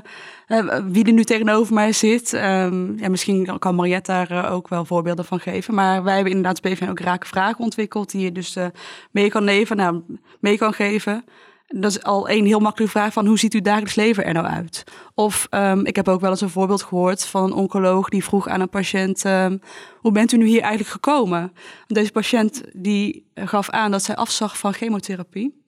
wie 0.86 1.04
er 1.04 1.12
nu 1.12 1.24
tegenover 1.24 1.74
mij 1.74 1.92
zit. 1.92 2.32
Um, 2.32 2.98
ja, 2.98 3.08
misschien 3.08 3.58
kan 3.58 3.74
Mariette 3.74 4.12
daar 4.12 4.52
ook 4.52 4.68
wel 4.68 4.84
voorbeelden 4.84 5.24
van 5.24 5.40
geven. 5.40 5.74
Maar 5.74 6.02
wij 6.02 6.14
hebben 6.14 6.32
inderdaad 6.32 6.62
BVN 6.62 6.88
ook 6.88 7.00
raken 7.00 7.28
vragen 7.28 7.64
ontwikkeld 7.64 8.10
die 8.10 8.24
je 8.24 8.32
dus 8.32 8.56
mee 9.10 9.28
kan 9.28 9.44
leven, 9.44 9.76
nou, 9.76 10.02
mee 10.40 10.58
kan 10.58 10.72
geven. 10.72 11.24
Dat 11.66 11.90
is 11.90 12.02
al 12.02 12.30
een 12.30 12.46
heel 12.46 12.58
makkelijke 12.58 12.98
vraag 12.98 13.12
van 13.12 13.26
hoe 13.26 13.38
ziet 13.38 13.54
uw 13.54 13.60
dagelijks 13.60 13.94
leven 13.94 14.24
er 14.24 14.32
nou 14.32 14.46
uit? 14.46 14.84
Of 15.14 15.46
ehm, 15.50 15.86
ik 15.86 15.96
heb 15.96 16.08
ook 16.08 16.20
wel 16.20 16.30
eens 16.30 16.40
een 16.40 16.50
voorbeeld 16.50 16.82
gehoord 16.82 17.26
van 17.26 17.44
een 17.44 17.52
oncoloog 17.52 18.08
die 18.08 18.24
vroeg 18.24 18.48
aan 18.48 18.60
een 18.60 18.68
patiënt: 18.68 19.24
ehm, 19.24 19.58
hoe 20.00 20.12
bent 20.12 20.32
u 20.32 20.36
nu 20.36 20.46
hier 20.46 20.60
eigenlijk 20.60 20.90
gekomen? 20.90 21.52
Deze 21.86 22.12
patiënt 22.12 22.62
die 22.72 23.30
gaf 23.34 23.70
aan 23.70 23.90
dat 23.90 24.02
zij 24.02 24.16
afzag 24.16 24.58
van 24.58 24.72
chemotherapie. 24.72 25.64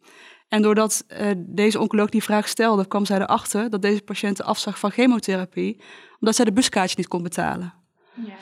En 0.49 0.63
doordat 0.63 1.05
uh, 1.09 1.31
deze 1.37 1.81
oncoloog 1.81 2.09
die 2.09 2.23
vraag 2.23 2.49
stelde, 2.49 2.87
kwam 2.87 3.05
zij 3.05 3.19
erachter 3.19 3.71
dat 3.71 3.83
deze 3.83 4.03
patiënt 4.03 4.43
afzag 4.43 4.79
van 4.79 4.91
chemotherapie, 4.91 5.81
omdat 6.21 6.37
zij 6.37 6.45
de 6.45 6.53
buskaartje 6.53 6.97
niet 6.97 7.09
kon 7.09 7.23
betalen. 7.23 7.75
Ja. 8.15 8.35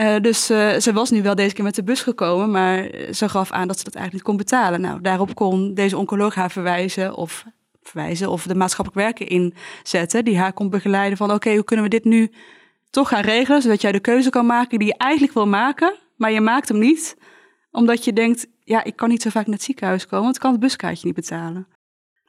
Uh, 0.00 0.16
dus 0.20 0.50
uh, 0.50 0.74
ze 0.74 0.92
was 0.92 1.10
nu 1.10 1.22
wel 1.22 1.34
deze 1.34 1.54
keer 1.54 1.64
met 1.64 1.74
de 1.74 1.84
bus 1.84 2.02
gekomen, 2.02 2.50
maar 2.50 2.88
ze 3.10 3.28
gaf 3.28 3.50
aan 3.50 3.68
dat 3.68 3.78
ze 3.78 3.84
dat 3.84 3.94
eigenlijk 3.94 4.12
niet 4.12 4.22
kon 4.22 4.36
betalen. 4.36 4.80
Nou, 4.80 5.00
daarop 5.00 5.34
kon 5.34 5.74
deze 5.74 5.98
oncoloog 5.98 6.34
haar 6.34 6.50
verwijzen 6.50 7.14
of 7.14 7.44
verwijzen 7.82 8.30
of 8.30 8.42
de 8.46 8.54
maatschappelijk 8.54 9.06
werker 9.06 9.30
inzetten, 9.30 10.24
die 10.24 10.38
haar 10.38 10.52
kon 10.52 10.70
begeleiden 10.70 11.18
van 11.18 11.32
oké, 11.32 11.54
hoe 11.54 11.64
kunnen 11.64 11.84
we 11.84 11.90
dit 11.90 12.04
nu 12.04 12.30
toch 12.90 13.08
gaan 13.08 13.22
regelen, 13.22 13.62
zodat 13.62 13.80
jij 13.80 13.92
de 13.92 14.00
keuze 14.00 14.30
kan 14.30 14.46
maken 14.46 14.78
die 14.78 14.88
je 14.88 14.96
eigenlijk 14.96 15.34
wil 15.34 15.46
maken, 15.46 15.94
maar 16.16 16.32
je 16.32 16.40
maakt 16.40 16.68
hem 16.68 16.78
niet, 16.78 17.16
omdat 17.70 18.04
je 18.04 18.12
denkt, 18.12 18.46
ja, 18.64 18.84
ik 18.84 18.96
kan 18.96 19.08
niet 19.08 19.22
zo 19.22 19.30
vaak 19.30 19.46
naar 19.46 19.54
het 19.54 19.64
ziekenhuis 19.64 20.06
komen, 20.06 20.24
want 20.24 20.36
ik 20.36 20.42
kan 20.42 20.50
het 20.50 20.60
buskaartje 20.60 21.06
niet 21.06 21.14
betalen. 21.14 21.66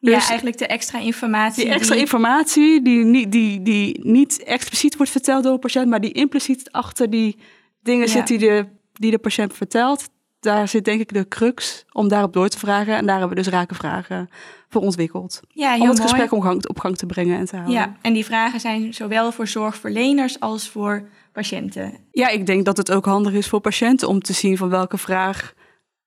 Dus 0.06 0.24
ja, 0.24 0.28
eigenlijk 0.28 0.58
de 0.58 0.68
extra 0.68 1.00
informatie. 1.00 1.64
Die 1.64 1.74
extra 1.74 1.96
informatie 1.96 2.82
die 2.82 3.04
niet, 3.04 3.32
die, 3.32 3.62
die 3.62 4.00
niet 4.04 4.44
expliciet 4.44 4.96
wordt 4.96 5.12
verteld 5.12 5.44
door 5.44 5.54
een 5.54 5.60
patiënt, 5.60 5.90
maar 5.90 6.02
die 6.02 6.12
impliciet 6.12 6.72
achter 6.72 7.10
die 7.10 7.38
dingen 7.82 8.10
zit 8.10 8.28
die 8.28 8.38
de, 8.38 8.66
die 8.94 9.12
de 9.12 9.18
patiënt 9.18 9.54
vertelt. 9.54 10.10
Daar 10.40 10.68
zit 10.68 10.86
denk 10.86 11.02
ik 11.02 11.14
de 11.14 11.28
crux 11.28 11.86
om 11.92 12.08
daarop 12.08 12.34
door 12.34 12.48
te 12.48 12.60
vragen. 12.60 12.96
En 12.96 13.06
daar 13.06 13.20
hebben 13.20 13.38
we 13.38 13.44
dus 13.44 13.78
vragen 13.78 14.30
voor 14.70 14.82
ontwikkeld. 14.82 15.40
Ja, 15.48 15.78
om 15.78 15.90
het 15.90 16.00
gesprek 16.00 16.32
op 16.32 16.42
gang, 16.42 16.68
op 16.68 16.80
gang 16.80 16.98
te 16.98 17.06
brengen 17.06 17.38
en 17.38 17.46
te 17.46 17.56
houden. 17.56 17.76
Ja, 17.76 17.96
en 18.02 18.14
die 18.14 18.26
vragen 18.26 18.60
zijn 18.60 18.94
zowel 18.94 19.32
voor 19.32 19.48
zorgverleners 19.48 20.40
als 20.40 20.70
voor 20.70 21.08
patiënten. 21.32 21.98
Ja, 22.12 22.28
ik 22.30 22.46
denk 22.46 22.66
dat 22.66 22.78
het 22.78 22.92
ook 22.92 23.06
handig 23.06 23.34
is 23.34 23.48
voor 23.48 23.60
patiënten 23.60 24.08
om 24.08 24.20
te 24.20 24.34
zien 24.34 24.58
van 24.58 24.70
welke 24.70 24.98
vraag 24.98 25.54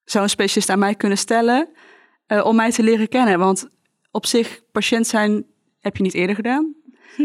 zou 0.05 0.25
een 0.25 0.31
specialist 0.31 0.71
aan 0.71 0.79
mij 0.79 0.95
kunnen 0.95 1.19
stellen. 1.19 1.69
Uh, 2.29 2.45
om 2.45 2.57
mij 2.57 2.71
te 2.71 2.83
leren 2.83 3.09
kennen. 3.09 3.39
Want 3.39 3.69
op 4.19 4.27
zich, 4.27 4.61
patiënt 4.73 5.07
zijn 5.07 5.45
heb 5.81 5.97
je 5.97 6.03
niet 6.03 6.15
eerder 6.15 6.35
gedaan. 6.35 6.75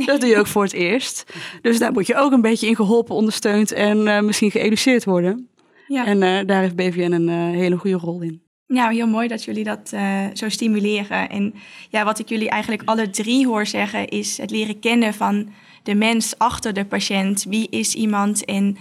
Dat 0.06 0.22
doe 0.22 0.30
je 0.30 0.38
ook 0.38 0.48
voor 0.48 0.64
het 0.64 0.74
eerst. 0.74 1.34
Dus 1.62 1.80
daar 1.80 1.92
moet 1.92 2.08
je 2.08 2.16
ook 2.16 2.32
een 2.32 2.42
beetje 2.42 2.68
in 2.68 2.76
geholpen, 2.76 3.16
ondersteund 3.16 3.72
en 3.72 3.98
uh, 3.98 4.20
misschien 4.20 4.52
geëduceerd 4.52 5.06
worden. 5.06 5.50
Ja. 5.88 6.06
En 6.06 6.22
uh, 6.22 6.40
daar 6.46 6.62
heeft 6.62 6.76
BVN 6.76 7.12
een 7.12 7.28
uh, 7.28 7.60
hele 7.60 7.78
goede 7.78 7.98
rol 7.98 8.22
in. 8.22 8.42
Ja, 8.68 8.90
heel 8.90 9.08
mooi 9.08 9.28
dat 9.28 9.44
jullie 9.44 9.64
dat 9.64 9.94
zo 10.34 10.50
stimuleren. 10.50 11.30
En 11.30 11.54
ja, 11.90 12.04
wat 12.04 12.20
ik 12.20 12.30
jullie 12.30 12.50
eigenlijk 12.50 12.82
alle 12.86 13.10
drie 13.10 13.48
hoor 13.48 13.66
zeggen, 13.66 14.08
is 14.08 14.38
het 14.38 14.52
leren 14.52 14.80
kennen 14.80 15.14
van 15.14 15.50
de 15.84 15.96
mens 15.96 16.38
achter 16.38 16.74
de 16.74 16.86
patiënt. 16.86 17.44
Wie 17.44 17.68
is 17.70 17.96
iemand 17.96 18.46
en 18.46 18.78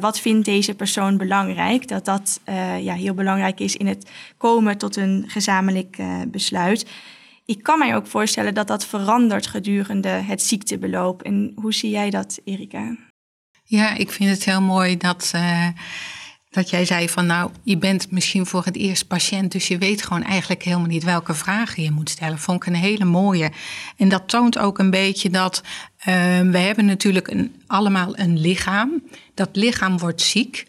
wat 0.00 0.20
vindt 0.20 0.44
deze 0.44 0.74
persoon 0.74 1.16
belangrijk? 1.16 1.88
Dat 1.88 2.04
dat 2.04 2.40
ja, 2.80 2.94
heel 2.94 3.14
belangrijk 3.14 3.60
is 3.60 3.76
in 3.76 3.86
het 3.86 4.10
komen 4.36 4.78
tot 4.78 4.96
een 4.96 5.24
gezamenlijk 5.26 5.96
besluit 6.28 6.86
ik 7.44 7.62
kan 7.62 7.78
mij 7.78 7.94
ook 7.94 8.06
voorstellen 8.06 8.54
dat 8.54 8.66
dat 8.66 8.86
verandert 8.86 9.46
gedurende 9.46 10.08
het 10.08 10.42
ziektebeloop. 10.42 11.22
En 11.22 11.52
hoe 11.54 11.74
zie 11.74 11.90
jij 11.90 12.10
dat, 12.10 12.40
Erika? 12.44 12.96
Ja, 13.64 13.94
ik 13.94 14.10
vind 14.10 14.30
het 14.30 14.44
heel 14.44 14.62
mooi 14.62 14.96
dat, 14.96 15.32
uh, 15.34 15.68
dat 16.50 16.70
jij 16.70 16.84
zei 16.84 17.08
van 17.08 17.26
nou, 17.26 17.50
je 17.62 17.78
bent 17.78 18.10
misschien 18.10 18.46
voor 18.46 18.64
het 18.64 18.76
eerst 18.76 19.06
patiënt, 19.06 19.52
dus 19.52 19.68
je 19.68 19.78
weet 19.78 20.02
gewoon 20.02 20.22
eigenlijk 20.22 20.62
helemaal 20.62 20.86
niet 20.86 21.04
welke 21.04 21.34
vragen 21.34 21.82
je 21.82 21.90
moet 21.90 22.10
stellen. 22.10 22.38
Vond 22.38 22.62
ik 22.62 22.66
een 22.66 22.80
hele 22.80 23.04
mooie. 23.04 23.52
En 23.96 24.08
dat 24.08 24.28
toont 24.28 24.58
ook 24.58 24.78
een 24.78 24.90
beetje 24.90 25.30
dat 25.30 25.62
uh, 25.98 26.04
we 26.40 26.58
hebben 26.58 26.84
natuurlijk 26.84 27.28
een, 27.28 27.62
allemaal 27.66 28.18
een 28.18 28.40
lichaam. 28.40 29.02
Dat 29.34 29.48
lichaam 29.52 29.98
wordt 29.98 30.20
ziek, 30.20 30.66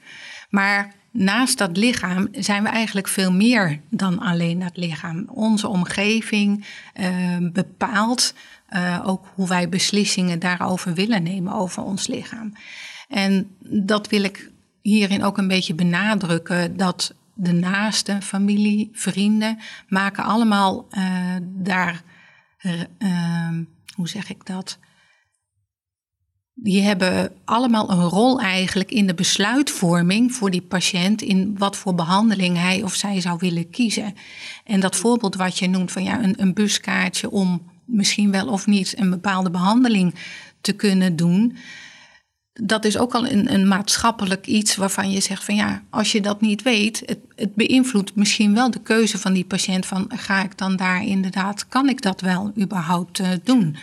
maar 0.49 0.93
naast 1.13 1.57
dat 1.57 1.77
lichaam 1.77 2.27
zijn 2.31 2.63
we 2.63 2.69
eigenlijk 2.69 3.07
veel 3.07 3.31
meer 3.31 3.79
dan 3.89 4.19
alleen 4.19 4.59
dat 4.59 4.77
lichaam. 4.77 5.25
Onze 5.29 5.67
omgeving 5.67 6.65
uh, 6.99 7.37
bepaalt 7.51 8.33
uh, 8.69 9.01
ook 9.05 9.25
hoe 9.35 9.47
wij 9.47 9.69
beslissingen 9.69 10.39
daarover 10.39 10.93
willen 10.93 11.23
nemen 11.23 11.53
over 11.53 11.83
ons 11.83 12.07
lichaam. 12.07 12.53
En 13.07 13.55
dat 13.59 14.09
wil 14.09 14.23
ik 14.23 14.51
hierin 14.81 15.23
ook 15.23 15.37
een 15.37 15.47
beetje 15.47 15.75
benadrukken 15.75 16.77
dat 16.77 17.13
de 17.33 17.53
naaste 17.53 18.17
familie, 18.21 18.89
vrienden 18.93 19.59
maken 19.87 20.23
allemaal 20.23 20.87
uh, 20.91 21.35
daar, 21.41 22.01
hoe 23.95 24.07
zeg 24.07 24.29
ik 24.29 24.45
dat? 24.45 24.77
Die 26.53 26.81
hebben 26.81 27.31
allemaal 27.45 27.89
een 27.89 28.03
rol 28.03 28.39
eigenlijk 28.39 28.91
in 28.91 29.07
de 29.07 29.13
besluitvorming 29.13 30.31
voor 30.33 30.51
die 30.51 30.61
patiënt 30.61 31.21
in 31.21 31.57
wat 31.57 31.77
voor 31.77 31.95
behandeling 31.95 32.57
hij 32.57 32.83
of 32.83 32.93
zij 32.93 33.21
zou 33.21 33.37
willen 33.39 33.69
kiezen. 33.69 34.15
En 34.63 34.79
dat 34.79 34.95
voorbeeld 34.95 35.35
wat 35.35 35.59
je 35.59 35.67
noemt 35.67 35.91
van 35.91 36.03
ja, 36.03 36.23
een, 36.23 36.41
een 36.41 36.53
buskaartje 36.53 37.31
om 37.31 37.71
misschien 37.85 38.31
wel 38.31 38.47
of 38.47 38.67
niet 38.67 38.99
een 38.99 39.09
bepaalde 39.09 39.49
behandeling 39.49 40.15
te 40.61 40.73
kunnen 40.73 41.15
doen. 41.15 41.57
Dat 42.53 42.85
is 42.85 42.97
ook 42.97 43.13
al 43.13 43.27
een, 43.27 43.53
een 43.53 43.67
maatschappelijk 43.67 44.47
iets 44.47 44.75
waarvan 44.75 45.11
je 45.11 45.19
zegt 45.19 45.43
van 45.43 45.55
ja, 45.55 45.83
als 45.89 46.11
je 46.11 46.21
dat 46.21 46.41
niet 46.41 46.61
weet, 46.61 47.03
het, 47.05 47.19
het 47.35 47.55
beïnvloedt 47.55 48.15
misschien 48.15 48.53
wel 48.53 48.71
de 48.71 48.81
keuze 48.81 49.17
van 49.17 49.33
die 49.33 49.45
patiënt 49.45 49.85
van 49.85 50.11
ga 50.15 50.43
ik 50.43 50.57
dan 50.57 50.75
daar 50.75 51.03
inderdaad, 51.05 51.67
kan 51.67 51.89
ik 51.89 52.01
dat 52.01 52.21
wel 52.21 52.51
überhaupt 52.57 53.19
uh, 53.19 53.27
doen? 53.43 53.77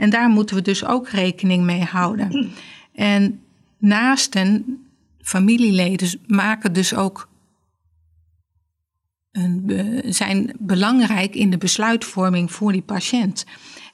En 0.00 0.10
daar 0.10 0.28
moeten 0.28 0.56
we 0.56 0.62
dus 0.62 0.84
ook 0.84 1.08
rekening 1.08 1.64
mee 1.64 1.82
houden. 1.82 2.50
En 2.94 3.42
naasten, 3.78 4.78
familieleden, 5.22 6.20
maken 6.26 6.72
dus 6.72 6.94
ook 6.94 7.28
een, 9.32 10.02
zijn 10.06 10.52
belangrijk 10.58 11.34
in 11.34 11.50
de 11.50 11.58
besluitvorming 11.58 12.52
voor 12.52 12.72
die 12.72 12.82
patiënt. 12.82 13.44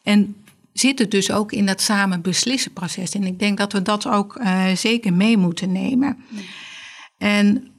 En 0.02 0.36
zitten 0.72 1.10
dus 1.10 1.30
ook 1.30 1.52
in 1.52 1.66
dat 1.66 1.80
samen 1.80 2.20
beslissen 2.22 2.72
proces. 2.72 3.10
En 3.10 3.24
ik 3.24 3.38
denk 3.38 3.58
dat 3.58 3.72
we 3.72 3.82
dat 3.82 4.06
ook 4.06 4.36
uh, 4.36 4.74
zeker 4.74 5.12
mee 5.12 5.36
moeten 5.36 5.72
nemen. 5.72 6.16
En 7.18 7.70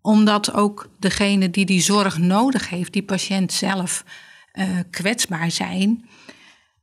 omdat 0.00 0.52
ook 0.52 0.90
degene 0.98 1.50
die 1.50 1.66
die 1.66 1.80
zorg 1.80 2.18
nodig 2.18 2.68
heeft, 2.68 2.92
die 2.92 3.02
patiënt 3.02 3.52
zelf, 3.52 4.04
uh, 4.54 4.66
kwetsbaar 4.90 5.50
zijn. 5.50 6.08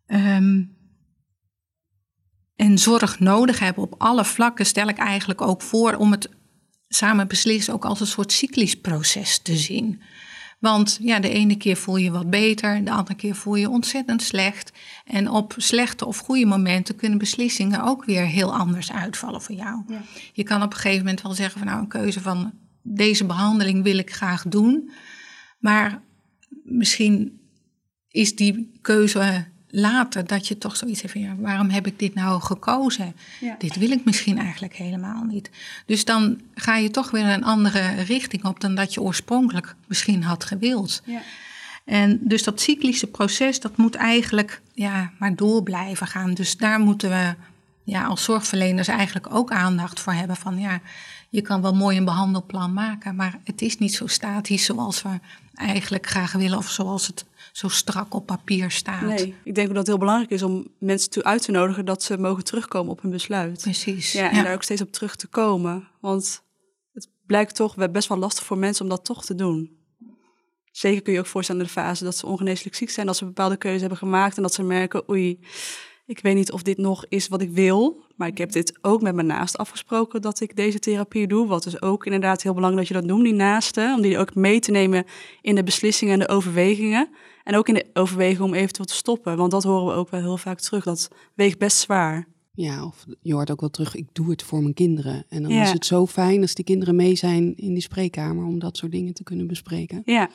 Um, 0.07 0.79
en 2.61 2.77
zorg 2.77 3.19
nodig 3.19 3.59
hebben 3.59 3.83
op 3.83 3.95
alle 3.97 4.25
vlakken, 4.25 4.65
stel 4.65 4.87
ik 4.87 4.97
eigenlijk 4.97 5.41
ook 5.41 5.61
voor 5.61 5.93
om 5.93 6.11
het 6.11 6.29
samen 6.87 7.27
beslissen 7.27 7.73
ook 7.73 7.85
als 7.85 7.99
een 7.99 8.07
soort 8.07 8.31
cyclisch 8.31 8.75
proces 8.75 9.39
te 9.39 9.57
zien. 9.57 10.01
Want 10.59 10.97
ja, 11.01 11.19
de 11.19 11.29
ene 11.29 11.57
keer 11.57 11.77
voel 11.77 11.95
je 11.95 12.11
wat 12.11 12.29
beter, 12.29 12.83
de 12.83 12.91
andere 12.91 13.15
keer 13.15 13.35
voel 13.35 13.55
je 13.55 13.69
ontzettend 13.69 14.21
slecht. 14.21 14.71
En 15.05 15.29
op 15.29 15.53
slechte 15.57 16.05
of 16.05 16.17
goede 16.17 16.45
momenten 16.45 16.95
kunnen 16.95 17.17
beslissingen 17.17 17.83
ook 17.83 18.05
weer 18.05 18.25
heel 18.25 18.55
anders 18.55 18.91
uitvallen 18.91 19.41
voor 19.41 19.55
jou. 19.55 19.83
Ja. 19.87 20.01
Je 20.33 20.43
kan 20.43 20.63
op 20.63 20.73
een 20.73 20.79
gegeven 20.79 21.05
moment 21.05 21.21
wel 21.21 21.33
zeggen 21.33 21.57
van 21.59 21.67
nou 21.67 21.79
een 21.81 21.87
keuze 21.87 22.21
van 22.21 22.51
deze 22.81 23.25
behandeling 23.25 23.83
wil 23.83 23.97
ik 23.97 24.13
graag 24.13 24.43
doen. 24.47 24.91
Maar 25.59 26.01
misschien 26.63 27.41
is 28.07 28.35
die 28.35 28.71
keuze 28.81 29.45
later 29.71 30.27
dat 30.27 30.47
je 30.47 30.57
toch 30.57 30.75
zoiets 30.75 31.01
hebt 31.01 31.13
van 31.13 31.21
ja, 31.21 31.35
waarom 31.37 31.69
heb 31.69 31.87
ik 31.87 31.99
dit 31.99 32.13
nou 32.13 32.41
gekozen? 32.41 33.15
Dit 33.57 33.75
wil 33.75 33.91
ik 33.91 34.05
misschien 34.05 34.37
eigenlijk 34.37 34.75
helemaal 34.75 35.23
niet. 35.23 35.49
Dus 35.85 36.05
dan 36.05 36.41
ga 36.55 36.75
je 36.75 36.89
toch 36.89 37.11
weer 37.11 37.25
een 37.25 37.43
andere 37.43 38.01
richting 38.01 38.45
op 38.45 38.59
dan 38.59 38.75
dat 38.75 38.93
je 38.93 39.01
oorspronkelijk 39.01 39.75
misschien 39.87 40.23
had 40.23 40.43
gewild. 40.43 41.01
Ja. 41.05 41.21
En 41.85 42.19
dus 42.21 42.43
dat 42.43 42.61
cyclische 42.61 43.07
proces, 43.07 43.59
dat 43.59 43.77
moet 43.77 43.95
eigenlijk 43.95 44.61
ja, 44.73 45.11
maar 45.19 45.35
door 45.35 45.63
blijven 45.63 46.07
gaan. 46.07 46.33
Dus 46.33 46.57
daar 46.57 46.79
moeten 46.79 47.09
we 47.09 47.35
ja, 47.83 48.05
als 48.05 48.23
zorgverleners 48.23 48.87
eigenlijk 48.87 49.33
ook 49.35 49.51
aandacht 49.51 49.99
voor 49.99 50.13
hebben. 50.13 50.35
Van 50.35 50.59
ja, 50.59 50.81
je 51.29 51.41
kan 51.41 51.61
wel 51.61 51.73
mooi 51.73 51.97
een 51.97 52.05
behandelplan 52.05 52.73
maken, 52.73 53.15
maar 53.15 53.39
het 53.43 53.61
is 53.61 53.77
niet 53.77 53.93
zo 53.93 54.07
statisch 54.07 54.65
zoals 54.65 55.01
we 55.01 55.19
eigenlijk 55.53 56.07
graag 56.07 56.31
willen 56.31 56.57
of 56.57 56.69
zoals 56.69 57.07
het 57.07 57.25
zo 57.51 57.67
strak 57.67 58.13
op 58.13 58.25
papier 58.25 58.71
staat. 58.71 59.01
Nee, 59.01 59.35
ik 59.43 59.55
denk 59.55 59.67
dat 59.67 59.77
het 59.77 59.87
heel 59.87 59.97
belangrijk 59.97 60.31
is 60.31 60.43
om 60.43 60.67
mensen 60.79 61.09
toe 61.09 61.23
uit 61.23 61.41
te 61.41 61.51
nodigen 61.51 61.85
dat 61.85 62.03
ze 62.03 62.17
mogen 62.17 62.43
terugkomen 62.43 62.91
op 62.91 63.01
hun 63.01 63.11
besluit. 63.11 63.61
Precies. 63.61 64.11
Ja, 64.11 64.31
en 64.31 64.43
daar 64.43 64.53
ook 64.53 64.63
steeds 64.63 64.81
op 64.81 64.91
terug 64.91 65.15
te 65.15 65.27
komen. 65.27 65.87
Want 65.99 66.43
het 66.93 67.09
blijkt 67.25 67.55
toch 67.55 67.91
best 67.91 68.07
wel 68.07 68.17
lastig 68.17 68.43
voor 68.45 68.57
mensen 68.57 68.83
om 68.83 68.89
dat 68.89 69.05
toch 69.05 69.25
te 69.25 69.35
doen. 69.35 69.79
Zeker 70.71 71.01
kun 71.01 71.13
je 71.13 71.19
ook 71.19 71.25
voorstellen 71.25 71.61
in 71.61 71.67
de 71.67 71.73
fase 71.73 72.03
dat 72.03 72.17
ze 72.17 72.25
ongeneeslijk 72.25 72.75
ziek 72.75 72.89
zijn, 72.89 73.05
dat 73.05 73.17
ze 73.17 73.25
bepaalde 73.25 73.57
keuzes 73.57 73.79
hebben 73.79 73.97
gemaakt 73.97 74.35
en 74.35 74.41
dat 74.41 74.53
ze 74.53 74.63
merken, 74.63 75.09
oei, 75.09 75.39
ik 76.11 76.19
weet 76.19 76.35
niet 76.35 76.51
of 76.51 76.61
dit 76.61 76.77
nog 76.77 77.05
is 77.09 77.27
wat 77.27 77.41
ik 77.41 77.51
wil, 77.51 78.03
maar 78.15 78.27
ik 78.27 78.37
heb 78.37 78.51
dit 78.51 78.79
ook 78.81 79.01
met 79.01 79.15
mijn 79.15 79.27
naast 79.27 79.57
afgesproken 79.57 80.21
dat 80.21 80.39
ik 80.39 80.55
deze 80.55 80.79
therapie 80.79 81.27
doe. 81.27 81.47
Wat 81.47 81.65
is 81.65 81.81
ook 81.81 82.05
inderdaad 82.05 82.41
heel 82.43 82.53
belangrijk 82.53 82.87
dat 82.87 82.97
je 82.97 83.03
dat 83.03 83.11
noemt, 83.11 83.25
die 83.25 83.33
naasten, 83.33 83.95
om 83.95 84.01
die 84.01 84.17
ook 84.17 84.35
mee 84.35 84.59
te 84.59 84.71
nemen 84.71 85.05
in 85.41 85.55
de 85.55 85.63
beslissingen 85.63 86.13
en 86.13 86.19
de 86.19 86.27
overwegingen. 86.27 87.09
En 87.43 87.55
ook 87.55 87.67
in 87.67 87.73
de 87.73 87.85
overweging 87.93 88.41
om 88.41 88.53
eventueel 88.53 88.85
te 88.85 88.93
stoppen, 88.93 89.37
want 89.37 89.51
dat 89.51 89.63
horen 89.63 89.85
we 89.85 89.99
ook 89.99 90.09
wel 90.09 90.21
heel 90.21 90.37
vaak 90.37 90.59
terug. 90.59 90.83
Dat 90.83 91.07
weegt 91.33 91.57
best 91.57 91.77
zwaar. 91.77 92.27
Ja, 92.53 92.85
of 92.85 93.05
je 93.21 93.33
hoort 93.33 93.51
ook 93.51 93.59
wel 93.59 93.69
terug, 93.69 93.95
ik 93.95 94.07
doe 94.11 94.29
het 94.29 94.43
voor 94.43 94.61
mijn 94.61 94.73
kinderen. 94.73 95.25
En 95.29 95.43
dan 95.43 95.51
is 95.51 95.71
het 95.71 95.85
zo 95.85 96.05
fijn 96.05 96.41
als 96.41 96.53
die 96.53 96.65
kinderen 96.65 96.95
mee 96.95 97.15
zijn 97.15 97.55
in 97.57 97.73
die 97.73 97.81
spreekkamer 97.81 98.45
om 98.45 98.59
dat 98.59 98.77
soort 98.77 98.91
dingen 98.91 99.13
te 99.13 99.23
kunnen 99.23 99.47
bespreken. 99.47 100.01
Ja. 100.05 100.29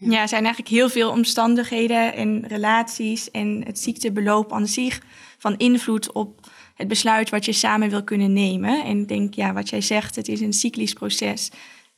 Ja, 0.00 0.20
er 0.20 0.28
zijn 0.28 0.44
eigenlijk 0.44 0.74
heel 0.74 0.88
veel 0.88 1.10
omstandigheden 1.10 2.14
en 2.14 2.46
relaties 2.46 3.30
en 3.30 3.62
het 3.66 3.78
ziektebeloop 3.78 4.52
aan 4.52 4.66
zich 4.66 5.02
van 5.38 5.56
invloed 5.56 6.12
op 6.12 6.48
het 6.74 6.88
besluit 6.88 7.30
wat 7.30 7.44
je 7.44 7.52
samen 7.52 7.90
wil 7.90 8.04
kunnen 8.04 8.32
nemen. 8.32 8.84
En 8.84 8.98
ik 8.98 9.08
denk, 9.08 9.34
ja, 9.34 9.52
wat 9.52 9.68
jij 9.68 9.80
zegt, 9.80 10.16
het 10.16 10.28
is 10.28 10.40
een 10.40 10.52
cyclisch 10.52 10.92
proces. 10.92 11.50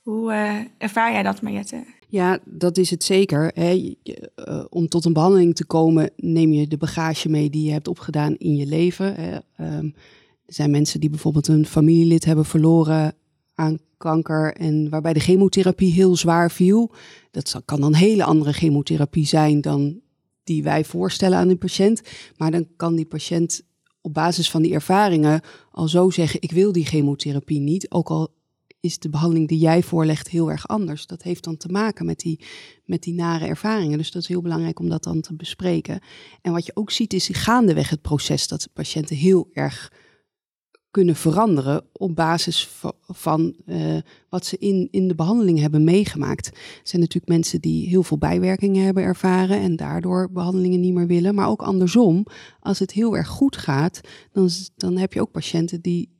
Hoe 0.02 0.32
uh, 0.32 0.56
ervaar 0.78 1.12
jij 1.12 1.22
dat, 1.22 1.42
Mariette? 1.42 1.84
Ja, 2.08 2.38
dat 2.44 2.78
is 2.78 2.90
het 2.90 3.04
zeker. 3.04 3.50
Hè. 3.54 3.94
Uh, 4.04 4.64
om 4.68 4.88
tot 4.88 5.04
een 5.04 5.12
behandeling 5.12 5.54
te 5.54 5.64
komen, 5.64 6.10
neem 6.16 6.52
je 6.52 6.68
de 6.68 6.76
bagage 6.76 7.28
mee 7.28 7.50
die 7.50 7.66
je 7.66 7.72
hebt 7.72 7.88
opgedaan 7.88 8.36
in 8.36 8.56
je 8.56 8.66
leven. 8.66 9.14
Hè. 9.14 9.34
Um, 9.76 9.94
er 10.46 10.54
zijn 10.54 10.70
mensen 10.70 11.00
die 11.00 11.10
bijvoorbeeld 11.10 11.48
een 11.48 11.66
familielid 11.66 12.24
hebben 12.24 12.44
verloren 12.44 13.14
kanker 13.96 14.54
en 14.54 14.88
waarbij 14.90 15.12
de 15.12 15.20
chemotherapie 15.20 15.92
heel 15.92 16.16
zwaar 16.16 16.50
viel. 16.50 16.92
Dat 17.30 17.62
kan 17.64 17.80
dan 17.80 17.94
hele 17.94 18.24
andere 18.24 18.52
chemotherapie 18.52 19.26
zijn 19.26 19.60
dan 19.60 20.00
die 20.44 20.62
wij 20.62 20.84
voorstellen 20.84 21.38
aan 21.38 21.48
een 21.48 21.58
patiënt. 21.58 22.02
Maar 22.36 22.50
dan 22.50 22.66
kan 22.76 22.94
die 22.94 23.06
patiënt 23.06 23.62
op 24.00 24.14
basis 24.14 24.50
van 24.50 24.62
die 24.62 24.72
ervaringen 24.72 25.40
al 25.70 25.88
zo 25.88 26.10
zeggen: 26.10 26.42
ik 26.42 26.50
wil 26.50 26.72
die 26.72 26.86
chemotherapie 26.86 27.60
niet, 27.60 27.90
ook 27.90 28.08
al 28.08 28.28
is 28.82 28.98
de 28.98 29.08
behandeling 29.08 29.48
die 29.48 29.58
jij 29.58 29.82
voorlegt 29.82 30.28
heel 30.28 30.50
erg 30.50 30.68
anders. 30.68 31.06
Dat 31.06 31.22
heeft 31.22 31.44
dan 31.44 31.56
te 31.56 31.68
maken 31.68 32.06
met 32.06 32.18
die, 32.18 32.44
met 32.84 33.02
die 33.02 33.14
nare 33.14 33.46
ervaringen. 33.46 33.98
Dus 33.98 34.10
dat 34.10 34.22
is 34.22 34.28
heel 34.28 34.42
belangrijk 34.42 34.78
om 34.80 34.88
dat 34.88 35.04
dan 35.04 35.20
te 35.20 35.34
bespreken. 35.34 36.00
En 36.40 36.52
wat 36.52 36.66
je 36.66 36.76
ook 36.76 36.90
ziet 36.90 37.12
is 37.12 37.28
gaandeweg 37.32 37.90
het 37.90 38.02
proces 38.02 38.48
dat 38.48 38.68
patiënten 38.72 39.16
heel 39.16 39.48
erg 39.52 39.92
kunnen 40.92 41.16
veranderen 41.16 41.84
op 41.92 42.14
basis 42.14 42.68
van, 43.08 43.54
uh, 43.66 43.98
wat 44.28 44.46
ze 44.46 44.58
in, 44.58 44.88
in 44.90 45.08
de 45.08 45.14
behandeling 45.14 45.58
hebben 45.58 45.84
meegemaakt. 45.84 46.46
Er 46.46 46.80
zijn 46.82 47.02
natuurlijk 47.02 47.32
mensen 47.32 47.60
die 47.60 47.88
heel 47.88 48.02
veel 48.02 48.18
bijwerkingen 48.18 48.84
hebben 48.84 49.02
ervaren 49.02 49.60
en 49.60 49.76
daardoor 49.76 50.28
behandelingen 50.32 50.80
niet 50.80 50.94
meer 50.94 51.06
willen. 51.06 51.34
Maar 51.34 51.48
ook 51.48 51.62
andersom, 51.62 52.26
als 52.60 52.78
het 52.78 52.92
heel 52.92 53.16
erg 53.16 53.28
goed 53.28 53.56
gaat, 53.56 54.00
dan, 54.32 54.48
dan 54.76 54.96
heb 54.96 55.12
je 55.12 55.20
ook 55.20 55.30
patiënten 55.30 55.80
die 55.80 56.10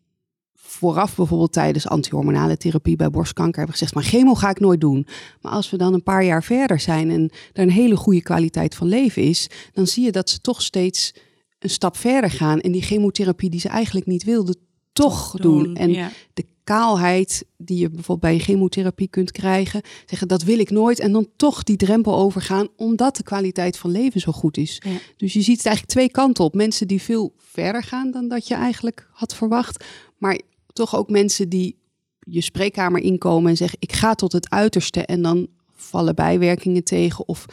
vooraf 0.55 1.17
bijvoorbeeld 1.17 1.53
tijdens 1.53 1.89
antihormonale 1.89 2.57
therapie 2.57 2.97
bij 2.97 3.11
borstkanker 3.11 3.57
hebben 3.57 3.77
gezegd, 3.77 3.95
maar 3.95 4.05
chemo 4.05 4.35
ga 4.35 4.51
ik 4.51 4.61
nooit 4.61 4.81
doen. 4.81 5.07
Maar 5.41 5.53
als 5.53 5.71
we 5.71 5.77
dan 5.77 5.95
een 5.95 6.03
paar 6.03 6.25
jaar 6.25 6.43
verder 6.43 6.81
zijn 6.81 7.11
en 7.11 7.31
er 7.53 7.63
een 7.63 7.71
hele 7.71 7.97
goede 7.97 8.23
kwaliteit 8.23 8.75
van 8.75 8.87
leven 8.87 9.23
is, 9.23 9.51
dan 9.73 9.87
zie 9.87 10.05
je 10.05 10.13
dat 10.13 10.31
ze 10.31 10.41
toch 10.41 10.63
steeds 10.63 11.15
een 11.63 11.71
stap 11.71 11.97
verder 11.97 12.31
gaan 12.31 12.61
en 12.61 12.73
die 12.73 12.83
chemotherapie 12.83 13.51
die 13.51 13.61
ze 13.61 13.69
eigenlijk 13.69 14.07
niet 14.07 14.25
wilden, 14.25 14.57
toch 14.93 15.37
doen. 15.37 15.77
En 15.77 16.11
de 16.35 16.47
kaalheid 16.65 17.45
die 17.57 17.79
je 17.79 17.89
bijvoorbeeld 17.89 18.21
bij 18.21 18.35
een 18.35 18.41
chemotherapie 18.41 19.09
kunt 19.09 19.31
krijgen, 19.31 19.83
zeggen 20.07 20.29
dat 20.29 20.43
wil 20.43 20.59
ik 20.59 20.71
nooit 20.71 21.01
en 21.01 21.13
dan 21.13 21.29
toch 21.37 21.63
die 21.63 21.77
drempel 21.77 22.17
overgaan 22.17 22.69
omdat 22.77 23.17
de 23.17 23.23
kwaliteit 23.23 23.79
van 23.79 23.91
leven 23.91 24.21
zo 24.21 24.33
goed 24.33 24.57
is. 24.57 24.83
Dus 25.17 25.33
je 25.33 25.43
ziet 25.43 25.57
het 25.57 25.67
eigenlijk 25.67 25.95
twee 25.95 26.11
kanten 26.11 26.45
op. 26.45 26.55
Mensen 26.55 26.89
die 26.89 27.03
veel 27.03 27.35
verder 27.39 27.83
gaan 27.83 28.11
dan 28.11 28.29
dat 28.29 28.49
je 28.49 28.55
eigenlijk 28.55 29.09
had 29.13 29.35
verwacht, 29.35 29.85
maar 30.19 30.41
toch 30.73 30.97
ook 30.97 31.11
mensen 31.11 31.49
die 31.49 31.81
je 32.21 32.41
spreekkamer 32.41 33.01
inkomen 33.01 33.51
en 33.51 33.57
zeggen 33.57 33.79
ik 33.81 33.93
ga 33.93 34.15
tot 34.15 34.33
het 34.33 34.51
uiterste 34.51 35.05
en 35.07 35.23
dan 35.23 35.49
vallen 35.75 36.15
bijwerkingen 36.15 36.85
tegen 36.85 37.29
of 37.29 37.47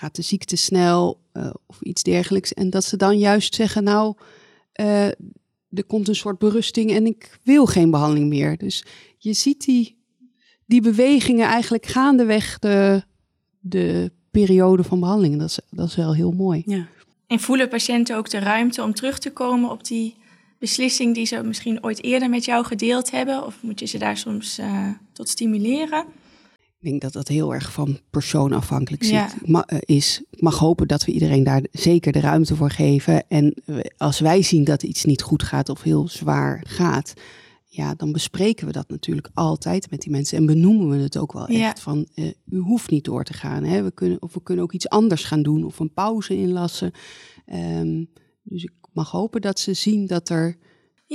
gaat 0.00 0.16
de 0.16 0.22
ziekte 0.22 0.56
snel 0.56 1.20
uh, 1.32 1.50
of 1.66 1.80
iets 1.80 2.02
dergelijks. 2.02 2.54
En 2.54 2.70
dat 2.70 2.84
ze 2.84 2.96
dan 2.96 3.18
juist 3.18 3.54
zeggen, 3.54 3.84
nou, 3.84 4.14
uh, 4.80 5.06
er 5.70 5.84
komt 5.86 6.08
een 6.08 6.14
soort 6.14 6.38
berusting 6.38 6.90
en 6.90 7.06
ik 7.06 7.38
wil 7.42 7.66
geen 7.66 7.90
behandeling 7.90 8.28
meer. 8.28 8.56
Dus 8.56 8.84
je 9.18 9.32
ziet 9.32 9.64
die, 9.64 9.98
die 10.66 10.80
bewegingen 10.80 11.46
eigenlijk 11.46 11.86
gaandeweg 11.86 12.58
de, 12.58 13.02
de 13.58 14.12
periode 14.30 14.82
van 14.82 15.00
behandeling. 15.00 15.38
Dat 15.38 15.48
is, 15.48 15.58
dat 15.70 15.88
is 15.88 15.96
wel 15.96 16.14
heel 16.14 16.32
mooi. 16.32 16.62
Ja. 16.66 16.86
En 17.26 17.40
voelen 17.40 17.68
patiënten 17.68 18.16
ook 18.16 18.30
de 18.30 18.38
ruimte 18.38 18.82
om 18.82 18.94
terug 18.94 19.18
te 19.18 19.32
komen 19.32 19.70
op 19.70 19.84
die 19.84 20.16
beslissing 20.58 21.14
die 21.14 21.26
ze 21.26 21.42
misschien 21.42 21.84
ooit 21.84 22.02
eerder 22.02 22.28
met 22.28 22.44
jou 22.44 22.64
gedeeld 22.64 23.10
hebben? 23.10 23.46
Of 23.46 23.62
moet 23.62 23.80
je 23.80 23.86
ze 23.86 23.98
daar 23.98 24.16
soms 24.16 24.58
uh, 24.58 24.88
tot 25.12 25.28
stimuleren? 25.28 26.04
Ik 26.80 26.88
denk 26.88 27.00
dat 27.00 27.12
dat 27.12 27.28
heel 27.28 27.54
erg 27.54 27.72
van 27.72 27.98
persoon 28.10 28.52
afhankelijk 28.52 29.04
zit, 29.04 29.46
ma 29.46 29.64
eh, 29.66 29.78
is. 29.96 30.22
Ik 30.30 30.40
mag 30.40 30.58
hopen 30.58 30.88
dat 30.88 31.04
we 31.04 31.12
iedereen 31.12 31.44
daar 31.44 31.62
zeker 31.72 32.12
de 32.12 32.20
ruimte 32.20 32.56
voor 32.56 32.70
geven. 32.70 33.28
En 33.28 33.54
eh, 33.64 33.76
als 33.96 34.20
wij 34.20 34.42
zien 34.42 34.64
dat 34.64 34.82
iets 34.82 35.04
niet 35.04 35.22
goed 35.22 35.42
gaat 35.42 35.68
of 35.68 35.82
heel 35.82 36.08
zwaar 36.08 36.64
gaat, 36.66 37.14
ja, 37.64 37.94
dan 37.94 38.12
bespreken 38.12 38.66
we 38.66 38.72
dat 38.72 38.88
natuurlijk 38.88 39.30
altijd 39.34 39.90
met 39.90 40.00
die 40.00 40.10
mensen 40.10 40.38
en 40.38 40.46
benoemen 40.46 40.88
we 40.88 41.02
het 41.02 41.18
ook 41.18 41.32
wel 41.32 41.46
echt 41.46 41.80
van 41.80 42.08
uh, 42.14 42.32
u 42.50 42.58
hoeft 42.58 42.90
niet 42.90 43.04
door 43.04 43.24
te 43.24 43.32
gaan. 43.32 43.64
Hè? 43.64 43.82
We 43.82 43.90
kunnen, 43.90 44.22
of 44.22 44.34
we 44.34 44.42
kunnen 44.42 44.64
ook 44.64 44.72
iets 44.72 44.88
anders 44.88 45.24
gaan 45.24 45.42
doen 45.42 45.64
of 45.64 45.78
een 45.78 45.92
pauze 45.92 46.36
inlassen. 46.36 46.92
Um, 47.52 48.10
dus 48.42 48.62
ik 48.62 48.72
mag 48.92 49.10
hopen 49.10 49.40
dat 49.40 49.58
ze 49.58 49.74
zien 49.74 50.06
dat 50.06 50.28
er 50.28 50.56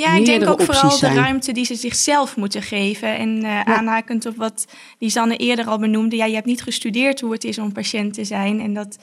ja, 0.02 0.16
ik 0.16 0.26
denk 0.26 0.48
ook 0.48 0.62
vooral 0.62 1.00
de 1.00 1.14
ruimte 1.14 1.52
die 1.52 1.66
ze 1.66 1.76
zichzelf 1.76 2.36
moeten 2.36 2.62
geven. 2.62 3.18
En 3.18 3.44
uh, 3.44 3.62
aanhakend 3.62 4.26
op 4.26 4.36
wat 4.36 4.68
Lisanne 5.00 5.38
eerder 5.38 5.66
al 5.66 5.80
benoemde. 5.80 6.16
Ja, 6.16 6.26
je 6.26 6.34
hebt 6.34 6.46
niet 6.46 6.62
gestudeerd 6.62 7.22
hoe 7.22 7.32
het 7.32 7.44
is 7.44 7.60
om 7.60 7.72
patiënt 7.72 8.14
te 8.14 8.24
zijn. 8.24 8.60
En 8.60 8.74
dat 8.74 8.98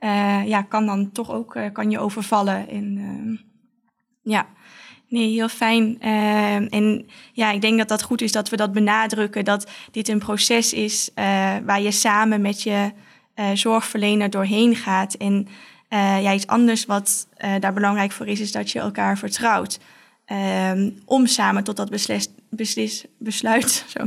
uh, 0.00 0.46
ja, 0.46 0.62
kan 0.62 0.86
dan 0.86 1.12
toch 1.12 1.30
ook 1.30 1.54
uh, 1.54 1.64
kan 1.72 1.90
je 1.90 1.98
overvallen. 1.98 2.68
En, 2.68 3.40
ja, 4.22 4.46
nee, 5.08 5.32
heel 5.32 5.48
fijn. 5.48 6.00
En 6.70 7.06
ja, 7.32 7.50
ik 7.50 7.60
denk 7.60 7.78
dat 7.78 7.88
dat 7.88 8.02
goed 8.02 8.22
is 8.22 8.32
dat 8.32 8.48
we 8.48 8.56
dat 8.56 8.72
benadrukken. 8.72 9.44
Dat 9.44 9.70
dit 9.90 10.08
een 10.08 10.18
proces 10.18 10.72
is 10.72 11.10
waar 11.64 11.80
je 11.80 11.90
samen 11.90 12.40
met 12.40 12.62
je 12.62 12.92
zorgverlener 13.54 14.30
doorheen 14.30 14.76
gaat. 14.76 15.14
En 15.14 15.48
ja, 15.88 16.32
iets 16.32 16.46
anders 16.46 16.86
wat 16.86 17.28
daar 17.60 17.72
belangrijk 17.72 18.12
voor 18.12 18.26
is, 18.26 18.40
is 18.40 18.52
dat 18.52 18.70
je 18.70 18.78
elkaar 18.78 19.18
vertrouwt. 19.18 19.78
Um, 20.32 20.98
om 21.04 21.26
samen 21.26 21.64
tot 21.64 21.76
dat 21.76 21.90
beslis, 21.90 22.28
beslis, 22.48 23.04
besluit 23.18 23.84
zo, 23.96 24.06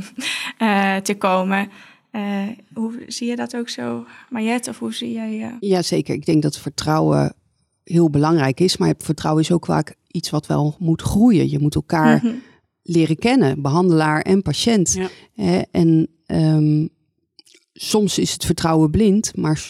uh, 0.60 0.96
te 0.96 1.16
komen. 1.16 1.70
Uh, 2.12 2.48
hoe 2.74 3.04
zie 3.08 3.28
je 3.28 3.36
dat 3.36 3.56
ook 3.56 3.70
zo, 3.70 4.06
Mariette? 4.30 4.70
Of 4.70 4.80
hoe 4.80 4.94
zie 4.94 5.12
jij... 5.12 5.38
Uh... 5.38 5.54
Ja, 5.60 5.82
zeker. 5.82 6.16
Ik 6.16 6.26
denk 6.26 6.42
dat 6.42 6.58
vertrouwen 6.58 7.34
heel 7.84 8.10
belangrijk 8.10 8.60
is. 8.60 8.78
Maar 8.78 8.94
vertrouwen 8.98 9.44
is 9.44 9.52
ook 9.52 9.66
vaak 9.66 9.96
iets 10.08 10.30
wat 10.30 10.46
wel 10.46 10.76
moet 10.80 11.02
groeien. 11.02 11.50
Je 11.50 11.60
moet 11.60 11.76
elkaar 11.76 12.20
mm 12.24 12.30
-hmm. 12.30 12.42
leren 12.82 13.18
kennen, 13.18 13.62
behandelaar 13.62 14.22
en 14.22 14.42
patiënt. 14.42 14.94
Ja. 15.36 15.66
en 15.72 16.08
um, 16.26 16.90
soms 17.74 18.18
is 18.18 18.34
het 18.34 18.46
vertrouwen 18.46 18.92
blind, 18.92 19.36
maar 19.36 19.66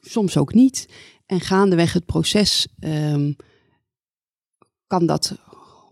soms 0.00 0.36
ook 0.36 0.54
niet. 0.54 0.88
En 1.26 1.40
gaandeweg 1.40 1.92
het 1.92 2.06
proces 2.06 2.68
um, 2.80 3.36
kan 4.86 5.06
dat 5.06 5.38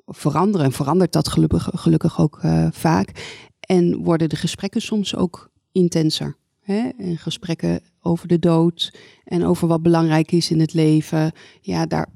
veranderen. 0.07 0.66
En 0.66 0.73
verandert 0.73 1.12
dat 1.12 1.29
gelukkig, 1.29 1.69
gelukkig 1.73 2.21
ook 2.21 2.40
uh, 2.45 2.66
vaak. 2.71 3.11
En 3.61 3.97
worden 3.97 4.29
de 4.29 4.37
gesprekken 4.37 4.83
soms 4.83 5.16
ook 5.16 5.51
intenser. 5.73 6.37
Hè? 6.61 6.88
En 6.99 7.19
gesprekken 7.19 7.81
over 8.01 8.29
de 8.29 8.38
dood 8.38 8.99
en 9.25 9.45
over 9.45 9.69
wat 9.69 9.83
belangrijk 9.83 10.33
is 10.33 10.51
in 10.51 10.61
het 10.61 10.75
leven. 10.75 11.33
Ja, 11.61 11.87
daar, 11.87 12.09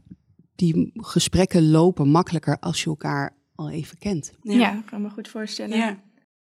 die 0.54 0.90
gesprekken 0.94 1.70
lopen 1.70 2.08
makkelijker 2.08 2.58
als 2.58 2.82
je 2.82 2.88
elkaar 2.88 3.36
al 3.54 3.70
even 3.70 3.98
kent. 3.98 4.32
Ja, 4.42 4.52
ja 4.52 4.82
kan 4.86 5.02
me 5.02 5.10
goed 5.10 5.28
voorstellen. 5.28 5.76
Ja. 5.76 5.98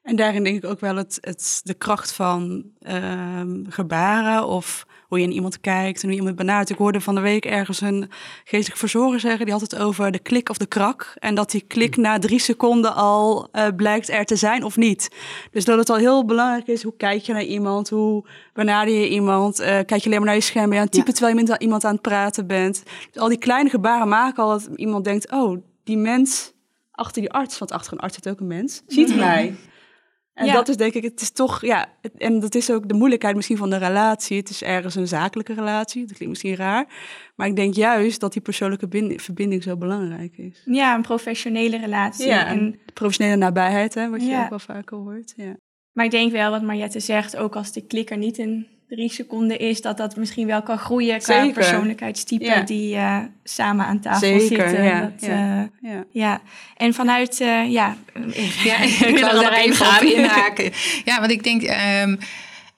En 0.05 0.17
daarin 0.17 0.45
denk 0.45 0.57
ik 0.57 0.71
ook 0.71 0.81
wel 0.81 0.97
het, 0.97 1.19
het, 1.21 1.61
de 1.62 1.75
kracht 1.75 2.12
van 2.12 2.64
uh, 2.81 3.40
gebaren 3.69 4.47
of 4.47 4.87
hoe 5.09 5.19
je 5.19 5.25
in 5.25 5.33
iemand 5.33 5.61
kijkt 5.61 5.97
en 5.97 6.03
hoe 6.03 6.11
je 6.11 6.19
iemand 6.19 6.37
benadert. 6.37 6.71
Ik 6.71 6.77
hoorde 6.77 7.01
van 7.01 7.14
de 7.14 7.21
week 7.21 7.45
ergens 7.45 7.81
een 7.81 8.11
geestelijk 8.45 8.81
verzorger 8.81 9.21
zeggen, 9.21 9.45
die 9.45 9.53
had 9.55 9.62
het 9.62 9.77
over 9.77 10.11
de 10.11 10.19
klik 10.19 10.49
of 10.49 10.57
de 10.57 10.67
krak. 10.67 11.14
En 11.19 11.35
dat 11.35 11.51
die 11.51 11.61
klik 11.61 11.97
na 11.97 12.19
drie 12.19 12.38
seconden 12.38 12.95
al 12.95 13.49
uh, 13.53 13.67
blijkt 13.77 14.09
er 14.09 14.25
te 14.25 14.37
zijn 14.37 14.64
of 14.64 14.77
niet. 14.77 15.09
Dus 15.51 15.64
dat 15.64 15.79
het 15.79 15.90
al 15.90 15.97
heel 15.97 16.25
belangrijk 16.25 16.67
is, 16.67 16.83
hoe 16.83 16.97
kijk 16.97 17.23
je 17.23 17.33
naar 17.33 17.45
iemand, 17.45 17.88
hoe 17.88 18.29
benader 18.53 18.95
je 18.95 19.09
iemand, 19.09 19.61
uh, 19.61 19.67
kijk 19.67 19.97
je 19.97 20.05
alleen 20.05 20.19
maar 20.19 20.29
naar 20.29 20.35
je 20.35 20.40
scherm, 20.40 20.64
ben 20.64 20.75
je 20.75 20.79
aan 20.79 20.87
het 20.87 20.95
typen 20.95 21.12
ja. 21.12 21.19
terwijl 21.19 21.38
je 21.38 21.45
met 21.45 21.62
iemand 21.62 21.85
aan 21.85 21.93
het 21.93 22.03
praten 22.03 22.47
bent. 22.47 22.83
Dus 23.11 23.23
al 23.23 23.29
die 23.29 23.38
kleine 23.38 23.71
gebaren 23.71 24.09
maken 24.09 24.43
al 24.43 24.51
dat 24.51 24.69
iemand 24.77 25.05
denkt, 25.05 25.33
oh, 25.33 25.59
die 25.85 25.97
mens 25.97 26.53
achter 26.90 27.23
die 27.23 27.31
arts, 27.31 27.59
want 27.59 27.73
achter 27.73 27.93
een 27.93 27.99
arts 27.99 28.14
zit 28.14 28.29
ook 28.29 28.40
een 28.40 28.47
mens, 28.47 28.83
ziet 28.87 29.17
mij. 29.17 29.55
En 30.35 30.47
Ja. 30.47 30.53
dat 30.53 30.68
is 30.68 30.77
denk 30.77 30.94
ik, 30.94 31.03
het 31.03 31.20
is 31.20 31.31
toch, 31.31 31.61
ja, 31.61 31.87
en 32.16 32.40
dat 32.40 32.55
is 32.55 32.70
ook 32.70 32.88
de 32.88 32.94
moeilijkheid 32.94 33.37
misschien 33.37 33.57
van 33.57 33.70
de 33.70 33.77
relatie. 33.77 34.37
Het 34.37 34.51
is 34.51 34.62
ergens 34.62 34.94
een 34.94 35.09
zakelijke 35.09 35.55
relatie, 35.55 36.01
dat 36.07 36.16
klinkt 36.16 36.29
misschien 36.29 36.57
raar. 36.57 36.87
Maar 37.37 37.47
ik 37.47 37.57
denk 37.57 37.75
juist 37.75 38.20
dat 38.20 38.33
die 38.33 38.42
persoonlijke 38.42 38.88
bin- 38.88 39.20
verbinding 39.20 39.62
zo 39.62 39.77
belangrijk 39.77 40.37
is. 40.37 40.62
Ja, 40.64 40.94
een 40.94 41.03
professionele 41.03 41.79
relatie. 41.79 42.27
Ja, 42.27 42.47
En, 42.47 42.79
professionele 42.94 43.37
nabijheid, 43.37 43.94
hè, 43.94 44.11
wat 44.11 44.20
je 44.20 44.27
Ja. 44.29 44.42
ook 44.42 44.49
wel 44.51 44.59
vaker 44.59 44.97
hoort. 44.97 45.33
Ja. 45.37 45.57
maar 45.92 46.05
ik 46.05 46.11
denk 46.11 46.33
wel 46.33 46.51
wat 46.51 46.62
Mariette 46.62 47.01
zegt, 47.01 47.37
ook 47.37 47.57
als 47.57 47.73
de 47.73 47.87
klikker 47.87 48.16
niet 48.16 48.38
in 48.38 48.66
drie 48.94 49.12
seconden 49.12 49.59
is, 49.59 49.80
dat 49.80 49.96
dat 49.96 50.16
misschien 50.16 50.46
wel 50.46 50.62
kan 50.62 50.78
groeien 50.78 51.18
qua 51.18 51.35
Zeker. 51.40 51.52
persoonlijkheidstype 51.54 52.44
Ja. 52.44 52.61
die 52.61 52.94
eh, 52.96 53.18
samen 53.44 53.87
aan 53.87 54.00
tafel 54.00 54.18
Zeker, 54.40 54.68
zitten. 54.68 54.85
ja, 54.85 55.00
Dat, 55.00 55.12
ja. 55.28 55.68
eh, 55.83 55.90
Ja. 55.90 56.04
ja, 56.11 56.40
en 56.76 56.94
vanuit, 56.94 57.40
eh, 57.40 57.70
ja, 57.70 57.96
Ja, 58.64 58.76
ik 59.09 59.18
wil 59.18 59.40
daar 59.40 59.52
even 59.52 59.87
op 59.87 60.02
inhaken. 60.02 60.72
Ja, 61.04 61.18
want 61.20 61.30
ik 61.30 61.42
denk, 61.44 61.62
ehm, 61.62 62.16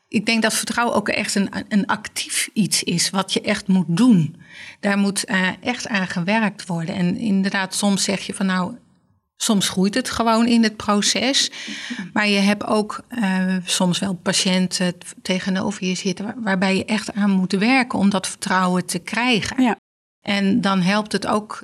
ik 0.09 0.27
denk 0.27 0.43
dat 0.43 0.55
vertrouwen 0.55 0.97
ook 0.97 1.09
echt 1.09 1.35
een, 1.35 1.49
een 1.69 1.87
actief 1.87 2.49
iets 2.53 2.83
is 2.83 3.11
wat 3.11 3.33
je 3.33 3.41
echt 3.41 3.69
moet 3.69 3.97
doen. 3.97 4.37
Daar 4.81 4.99
moet 4.99 5.25
echt 5.61 5.89
aan 5.89 6.07
gewerkt 6.07 6.67
worden. 6.67 6.95
En 6.95 7.17
inderdaad, 7.17 7.75
soms 7.75 8.05
zeg 8.05 8.21
je 8.27 8.35
van 8.35 8.47
nou, 8.47 8.75
soms 9.37 9.69
groeit 9.69 9.95
het 9.95 10.11
gewoon 10.11 10.47
in 10.47 10.63
het 10.63 10.77
proces. 10.77 11.51
Maar 12.13 12.29
je 12.29 12.39
hebt 12.39 12.65
ook 12.67 13.05
eh, 13.09 13.57
soms 13.65 13.99
wel 13.99 14.15
patiënten 14.15 14.95
tegenover 15.23 15.85
je 15.87 15.95
zitten 15.95 16.25
waar- 16.25 16.43
waarbij 16.43 16.77
je 16.77 16.85
echt 16.85 17.13
aan 17.13 17.31
moet 17.31 17.53
werken 17.53 17.99
om 17.99 18.11
dat 18.11 18.27
vertrouwen 18.27 18.87
te 18.87 18.99
krijgen. 18.99 19.63
Ja. 19.63 19.77
En 20.21 20.61
dan 20.61 20.81
helpt 20.81 21.13
het 21.13 21.27
ook, 21.27 21.63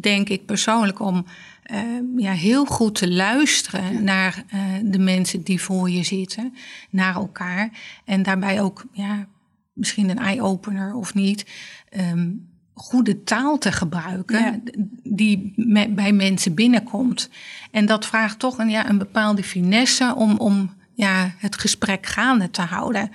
denk 0.00 0.28
ik 0.28 0.46
persoonlijk, 0.46 1.00
om 1.00 1.26
eh, 1.62 1.80
ja, 2.16 2.32
heel 2.32 2.64
goed 2.64 2.94
te 2.94 3.10
luisteren 3.12 4.04
naar 4.04 4.44
eh, 4.48 4.60
de 4.82 4.98
mensen 4.98 5.42
die 5.42 5.60
voor 5.60 5.90
je 5.90 6.02
zitten, 6.02 6.54
naar 6.90 7.14
elkaar. 7.14 7.70
En 8.04 8.22
daarbij 8.22 8.60
ook, 8.62 8.84
ja, 8.92 9.26
misschien 9.72 10.10
een 10.10 10.18
eye-opener 10.18 10.94
of 10.94 11.14
niet, 11.14 11.46
ehm, 11.88 12.28
goede 12.74 13.22
taal 13.22 13.58
te 13.58 13.72
gebruiken 13.72 14.38
Ja. 14.40 14.60
die 15.02 15.52
me- 15.56 15.88
bij 15.90 16.12
mensen 16.12 16.54
binnenkomt. 16.54 17.30
En 17.70 17.86
dat 17.86 18.06
vraagt 18.06 18.38
toch 18.38 18.58
een, 18.58 18.70
ja, 18.70 18.88
een 18.88 18.98
bepaalde 18.98 19.42
finesse 19.44 20.14
om, 20.16 20.36
om 20.38 20.74
ja, 20.94 21.34
het 21.38 21.58
gesprek 21.58 22.06
gaande 22.06 22.50
te 22.50 22.62
houden. 22.62 23.10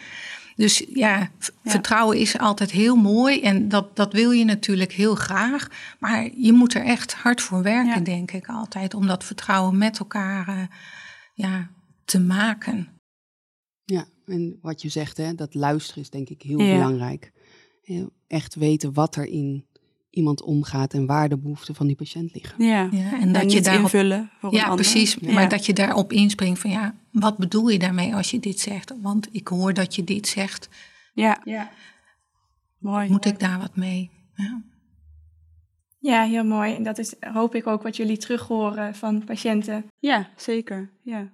Dus 0.56 0.86
ja, 0.94 1.30
vertrouwen 1.64 2.18
is 2.18 2.38
altijd 2.38 2.72
heel 2.72 2.96
mooi 2.96 3.42
en 3.42 3.70
dat, 3.70 3.96
dat 3.96 4.14
wil 4.14 4.32
je 4.32 4.46
natuurlijk 4.46 4.92
heel 4.92 5.16
graag. 5.16 5.68
Maar 6.00 6.30
je 6.36 6.54
moet 6.54 6.74
er 6.74 6.84
echt 6.84 7.14
hard 7.14 7.42
voor 7.42 7.64
werken, 7.64 7.94
Ja. 7.94 8.00
denk 8.00 8.32
ik 8.32 8.48
altijd, 8.48 8.94
om 8.94 9.08
dat 9.08 9.24
vertrouwen 9.24 9.78
met 9.78 10.00
elkaar 10.00 10.48
eh, 10.48 10.64
ja, 11.34 11.70
te 12.06 12.20
maken. 12.20 12.88
Ja, 13.86 14.06
en 14.26 14.58
wat 14.62 14.82
je 14.82 14.90
zegt, 14.90 15.18
hè, 15.18 15.34
dat 15.36 15.54
luisteren 15.54 16.02
is 16.04 16.10
denk 16.10 16.30
ik 16.30 16.42
heel 16.42 16.60
Ja. 16.62 16.74
belangrijk. 16.74 17.32
Echt 18.28 18.56
weten 18.56 18.94
wat 18.94 19.16
er 19.16 19.26
in 19.26 19.66
iemand 20.10 20.42
omgaat 20.42 20.94
en 20.94 21.06
waar 21.06 21.30
de 21.30 21.38
behoeften 21.38 21.76
van 21.76 21.88
die 21.88 21.96
patiënt 21.96 22.34
liggen. 22.34 22.66
Ja. 22.66 22.88
Ja, 22.92 23.14
en 23.14 23.20
En 23.22 23.32
dat 23.34 23.52
je 23.52 23.62
daarop 23.62 23.84
invullen 23.84 24.30
voor 24.40 24.50
een 24.50 24.56
Ja, 24.58 24.64
ander. 24.64 24.76
precies. 24.76 25.18
Ja. 25.22 25.32
Maar 25.34 25.50
dat 25.50 25.66
je 25.66 25.74
daarop 25.74 26.12
inspringt 26.14 26.60
van 26.60 26.70
ja, 26.70 26.96
wat 27.12 27.38
bedoel 27.38 27.70
je 27.70 27.80
daarmee 27.80 28.16
als 28.16 28.32
je 28.32 28.40
dit 28.40 28.60
zegt? 28.60 28.94
Want 29.02 29.28
ik 29.32 29.48
hoor 29.48 29.74
dat 29.74 29.96
je 29.96 30.04
dit 30.04 30.28
zegt. 30.28 30.70
Ja, 31.14 31.42
Ja. 31.44 31.72
mooi. 32.78 33.10
Moet 33.10 33.26
ik 33.26 33.40
daar 33.40 33.60
wat 33.60 33.76
mee? 33.76 34.10
Ja. 34.36 34.62
ja, 36.00 36.24
heel 36.24 36.44
mooi. 36.46 36.74
En 36.76 36.84
dat 36.84 36.98
is 36.98 37.14
hoop 37.20 37.56
ik 37.56 37.68
ook 37.68 37.84
wat 37.84 37.96
jullie 37.98 38.18
terug 38.18 38.48
horen 38.48 38.96
van 38.96 39.24
patiënten. 39.24 39.86
Ja, 40.00 40.30
zeker. 40.36 40.90
Ja. 41.04 41.32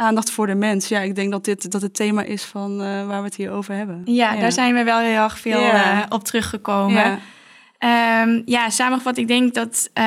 Aandacht 0.00 0.30
voor 0.30 0.46
de 0.46 0.54
mens. 0.54 0.88
Ja, 0.88 1.00
ik 1.00 1.14
denk 1.14 1.30
dat 1.30 1.44
dit 1.44 1.70
dat 1.72 1.82
het 1.82 1.94
thema 1.94 2.22
is 2.22 2.44
van 2.44 2.82
eh, 2.82 3.06
waar 3.06 3.18
we 3.18 3.24
het 3.26 3.36
hier 3.36 3.50
over 3.50 3.74
hebben. 3.74 4.02
Ja, 4.04 4.36
daar 4.36 4.52
zijn 4.52 4.74
we 4.74 4.84
wel 4.84 4.98
heel 4.98 5.22
erg 5.22 5.38
veel 5.38 5.60
Ja. 5.60 6.02
eh, 6.02 6.06
op 6.08 6.24
teruggekomen. 6.24 6.92
Ja. 7.02 7.18
Ehm, 7.78 8.42
ja, 8.44 8.70
samengevat, 8.70 9.16
ik 9.16 9.28
denk 9.28 9.54
dat 9.54 9.90
eh, 9.92 10.04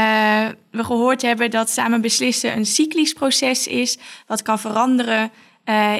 we 0.72 0.84
gehoord 0.84 1.22
hebben 1.22 1.52
dat 1.52 1.70
samen 1.70 2.02
beslissen 2.02 2.58
een 2.58 2.66
cyclisch 2.66 3.14
proces 3.14 3.68
is, 3.68 3.98
wat 4.28 4.42
kan 4.42 4.60
veranderen 4.60 5.32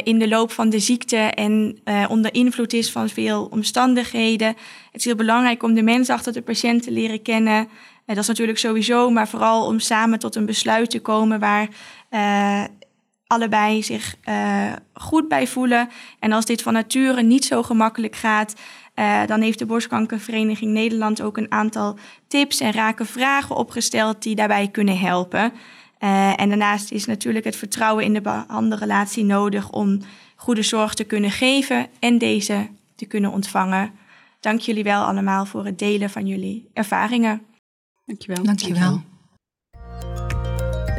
in 0.04 0.20
de 0.20 0.28
loop 0.28 0.52
van 0.52 0.70
de 0.70 0.80
ziekte 0.80 1.18
en 1.18 1.80
onder 2.10 2.34
invloed 2.34 2.74
is 2.74 2.92
van 2.92 3.10
veel 3.10 3.48
omstandigheden. 3.52 4.48
Het 4.92 5.00
is 5.00 5.06
heel 5.06 5.16
belangrijk 5.16 5.64
om 5.64 5.74
de 5.74 5.82
mens 5.82 6.10
achter 6.10 6.34
de 6.34 6.42
patiënt 6.42 6.84
te 6.84 6.92
leren 6.92 7.22
kennen. 7.22 7.68
Dat 8.06 8.18
is 8.18 8.28
natuurlijk 8.28 8.58
sowieso, 8.58 9.10
maar 9.10 9.28
vooral 9.28 9.66
om 9.66 9.80
samen 9.80 10.20
tot 10.20 10.36
een 10.36 10.46
besluit 10.46 10.90
te 10.90 11.00
komen 11.00 11.40
waar 11.40 11.68
allebei 13.32 13.84
zich 13.84 14.16
eh, 14.22 14.72
goed 14.94 15.28
bij 15.28 15.48
voelen. 15.48 15.90
En 16.20 16.32
als 16.32 16.46
dit 16.46 16.62
van 16.62 16.74
nature 16.74 17.22
niet 17.22 17.46
zo 17.46 17.64
gemakkelijk 17.64 18.16
gaat, 18.16 18.56
eh, 18.94 19.26
dan 19.26 19.42
heeft 19.42 19.60
de 19.60 19.66
Borstkankervereniging 19.66 20.72
Nederland 20.72 21.22
ook 21.22 21.38
een 21.38 21.52
aantal 21.52 21.98
tips 22.28 22.60
en 22.60 22.72
rake 22.72 23.06
vragen 23.06 23.56
opgesteld 23.56 24.24
die 24.24 24.36
daarbij 24.36 24.68
kunnen 24.68 25.00
helpen. 25.00 25.54
Eh, 25.98 26.42
en 26.42 26.50
daarnaast 26.50 26.92
is 26.92 27.06
natuurlijk 27.06 27.46
het 27.46 27.56
vertrouwen 27.56 28.04
in 28.04 28.14
de 28.14 28.22
behandelrelatie 28.22 29.24
nodig 29.24 29.70
om 29.70 30.00
goede 30.36 30.64
zorg 30.64 30.94
te 30.94 31.04
kunnen 31.04 31.32
geven 31.32 31.88
en 32.00 32.18
deze 32.18 32.68
te 32.96 33.06
kunnen 33.06 33.32
ontvangen. 33.32 33.92
Dank 34.40 34.60
jullie 34.60 34.84
wel 34.84 35.04
allemaal 35.04 35.46
voor 35.46 35.66
het 35.66 35.80
delen 35.80 36.10
van 36.10 36.28
jullie 36.28 36.70
ervaringen. 36.74 37.42
Dankjewel. 38.06 38.44
Dankjewel. 38.44 39.11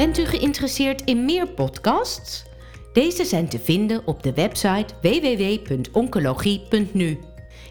Bent 0.02 0.18
u 0.18 0.24
geïnteresseerd 0.24 1.02
in 1.04 1.24
meer 1.24 1.48
podcasts? 1.48 2.44
Deze 2.92 3.24
zijn 3.24 3.48
te 3.48 3.58
vinden 3.58 4.02
op 4.04 4.22
de 4.22 4.32
website 4.32 4.94
www.oncologie.nu. 5.00 7.18